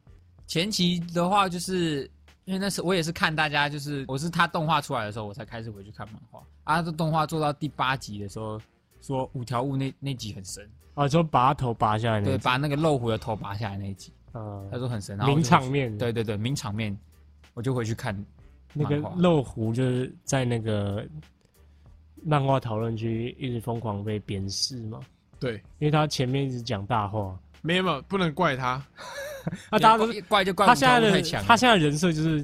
[0.48, 2.10] 前期的话，就是
[2.46, 6.42] 因为那时我也是看大家，就是我是他动画出来的时候，我才开始回去看漫画。
[6.64, 8.58] 啊，这动画做到第八集的时候，
[9.02, 14.40] 说五条悟那那集很神，啊，就把他头拔下来那对，个，把那个漏虎的头拔下来那一集，他
[14.72, 16.98] 呃，说很神，然后名场面，对对对，名场面，
[17.54, 18.16] 我就回去看。
[18.74, 21.06] 那个漏壶就是在那个
[22.24, 24.98] 漫画讨论区一直疯狂被鞭尸嘛，
[25.42, 28.82] 对，因为他前面一直讲大话，没有没有，不能怪他。
[29.70, 32.42] 啊，大家都怪怪就怪他现在的他现在的人设就是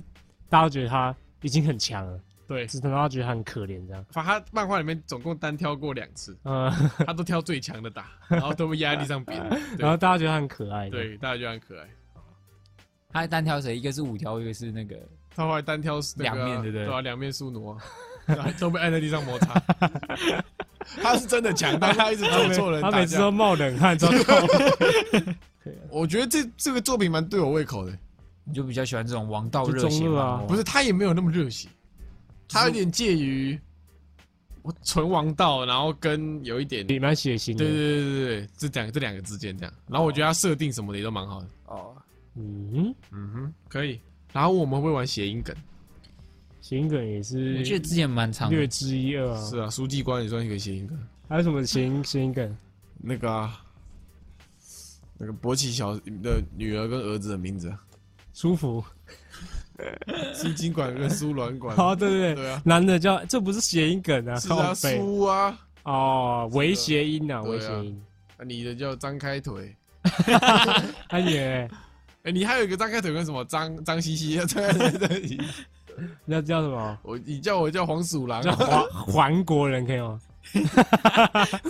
[0.50, 6.72] 大家都觉得他已经很强了，对，只等到他觉得他很可怜这样，反正他漫画里面总共单挑过两次，嗯，
[7.06, 9.38] 他都挑最强的打，然后都被压在地上扁。
[9.78, 11.88] 然后大家觉得他很可爱，，对，大家觉得很可爱。
[13.12, 13.78] 他还单挑谁？
[13.78, 14.95] 一个是五条，一个是那个
[15.30, 17.72] 他后来单挑那个两面对不对对啊，两面宿弩
[18.28, 19.62] 啊，都被按在地上摩擦。
[21.02, 23.30] 他是真的强，但他一直走错人打架他每次都。
[23.30, 23.98] 冒冷汗。
[25.89, 27.91] 我觉得这这个作品蛮对我胃口的，
[28.45, 31.68] 你就比较喜欢这种王道热血啊不是他也没有那么热血，
[32.50, 33.60] 他有点介于
[34.62, 37.60] 我纯王道，然后跟有一点也蛮血腥的。
[37.60, 39.74] 对对对对对，这两这两个之间这样。
[39.88, 41.48] 然后我觉得他设定什么的也都蛮好的。
[41.66, 41.95] 哦，
[42.36, 44.00] 嗯，嗯哼，可以。
[44.34, 45.56] 然后我们会玩谐音梗，
[46.62, 49.45] 谐音梗也是我记得之前蛮长的略知一二啊。
[49.45, 50.98] 是啊，书记官也算一个谐音梗。
[51.30, 52.58] 还有什么谐音 谐音梗？
[53.00, 53.64] 那个啊，
[55.18, 57.82] 那个勃起小的女儿跟儿子的名字啊，
[58.34, 58.84] 舒服。
[60.34, 61.76] 输精管跟输卵管。
[61.78, 68.02] 哦，对对对，对啊，男的叫这不是谐音梗啊，是啊，输啊，哦，微谐音啊，对啊微谐音。
[68.38, 69.76] 啊你的叫张开腿。
[71.10, 71.70] 他也
[72.24, 74.38] 哎，你还有一个张开腿跟什么张张西西？
[74.48, 75.38] 对对对，
[76.26, 76.98] 那叫什么？
[77.04, 78.58] 我你叫我叫黄鼠狼叫啊，
[78.92, 80.20] 黄黄国人可以吗？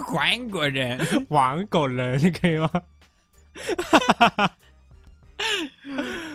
[0.05, 0.99] 韩国人，
[1.29, 2.69] 黄狗人可以吗？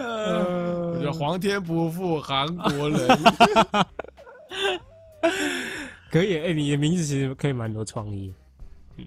[0.02, 3.08] 呃我叫皇天不负韩国人。
[6.10, 8.32] 可以，哎、你的名字其实可以蛮多创意。
[8.98, 9.06] 嗯，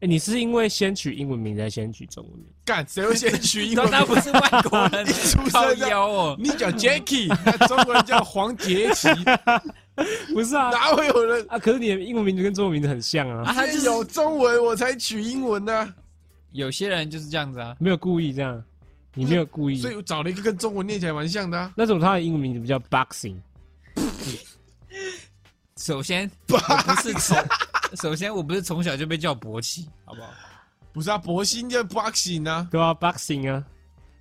[0.00, 2.46] 哎、你是因为先取英文名，再先取中文名？
[2.64, 3.90] 干，谁会先取英文名？
[3.98, 6.36] 那他不是外国人，一出生妖哦。
[6.38, 9.08] 你叫 Jacky，那中国人叫黄杰奇，
[10.32, 11.44] 不是啊，哪会有人？
[11.48, 15.92] 啊，可是你的英文名字跟中文名字很像啊，啊，他就是有中文我才取英文呢、
[16.52, 17.74] 有些人就是这样子啊。
[17.80, 18.62] 没有故意这样，
[19.14, 19.90] 你没有故意所。
[19.90, 21.72] 以我找了一个跟中文念起来蛮像的、啊。
[21.76, 23.36] 那种他的英文名字不叫 Boxing，
[25.76, 27.36] 首先，我不是从，
[27.96, 30.28] 首先我不是从小就被叫勃起，好不好？
[30.92, 33.64] 不是啊，博兴叫 boxing 啊，对啊，Boxing 啊，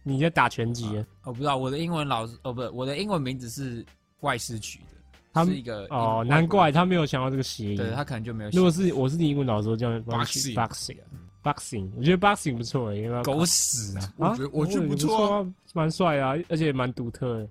[0.03, 1.05] 你在打拳击啊？
[1.25, 3.85] 我不知道我的英文老师，哦，不，我的英文名字是
[4.21, 4.85] 外事取的，
[5.33, 7.75] 他是一个哦，英难怪他没有想到这个谐音。
[7.75, 8.57] 对他可能就没有写。
[8.57, 10.97] 如果是我是你英文老师，我叫 Boxing Boxing
[11.43, 14.13] Boxing，我觉得 Boxing 不错，因为狗屎啊！
[14.17, 17.49] 我觉得我觉得不错啊，啊，蛮帅啊，而且蛮独特的。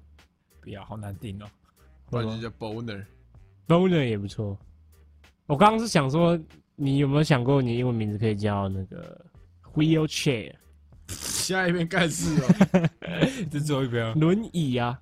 [0.60, 1.46] 不要，好难听哦。
[2.08, 3.04] 不然就叫 boner。
[3.66, 4.56] Boner 也不错。
[5.46, 6.38] 我刚刚是想说，
[6.76, 9.24] 你有没有想过，你英文名字可以叫那个
[9.74, 10.52] wheelchair
[11.08, 12.88] 下一篇干事哦，
[13.50, 15.00] 这最后一遍轮椅啊？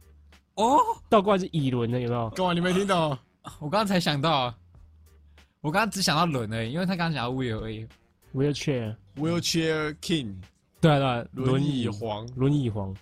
[0.55, 0.79] 哦，
[1.09, 2.31] 倒过来是椅轮的，有没有？
[2.31, 3.11] 干嘛你没听懂？
[3.59, 4.55] 我刚刚才想到，
[5.61, 7.87] 我刚刚只想到轮而已，因为他刚刚讲到 wheel 而已。
[8.35, 10.35] wheelchair，Wheelchair King，
[10.81, 12.95] 对啊对啊，轮椅皇轮椅皇。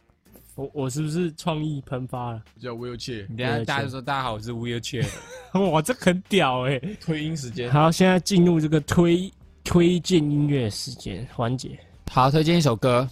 [0.54, 2.42] 我我是不是创意喷发了？
[2.58, 3.26] 叫 Wheelchair。
[3.28, 5.06] 你等下大家就说大家好，我是 wheelchair。
[5.70, 9.30] 哇，这很屌哎、推音时间，好，现在进入这个推
[9.64, 11.78] 推荐音乐时间环节。
[12.10, 13.06] 好，推荐一首歌，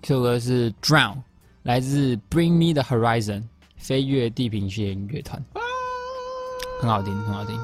[0.00, 1.18] 这首歌是 Drown，
[1.62, 3.42] 来自 Bring Me the Horizon
[3.76, 5.44] 飞越地平线乐团，
[6.80, 7.60] 很好听，很好听。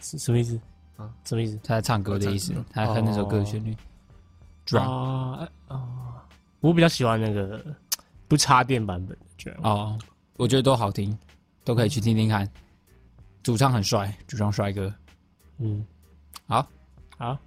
[0.00, 0.60] 是什么意思？
[1.24, 1.58] 什么意思？
[1.62, 3.76] 他在唱歌的意思，他在哼那首歌的旋律。
[4.66, 6.24] Drown 啊啊！
[6.60, 7.64] 我比较喜欢那个
[8.26, 9.62] 不插电版本的 Drown。
[9.62, 9.98] 哦，
[10.36, 11.16] 我觉得都好听，
[11.64, 12.48] 都可以去听听看。
[13.42, 14.92] 主唱很帅，主唱帅哥。
[15.58, 15.84] 嗯，
[16.46, 16.66] 好，
[17.16, 17.38] 好，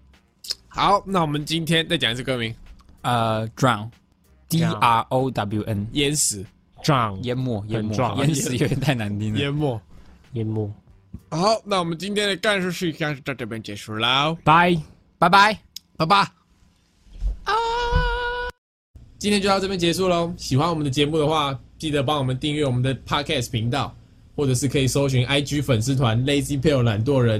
[0.67, 2.55] 好，那我们今天再讲一次歌名，
[3.01, 6.43] 呃，Drown，D R O W N，淹死
[6.83, 9.39] ，Drown 淹没，淹没，淹死有点太难听了。
[9.39, 9.79] 淹没。
[10.33, 10.73] 淹没。
[11.29, 14.75] 好，那我们今天的干事事项是到这边结束喽，拜。
[15.17, 15.57] 拜拜。
[15.97, 16.17] 拜拜。
[17.43, 17.53] 啊！
[19.19, 20.33] 今天就到这边结束喽。
[20.35, 23.95] 喜欢我们的节目的话，记得帮我们订阅我们的 Podcast 频道，
[24.35, 27.39] 或者是可以搜寻 IG 粉丝团 Lazy p a l e 懒惰人。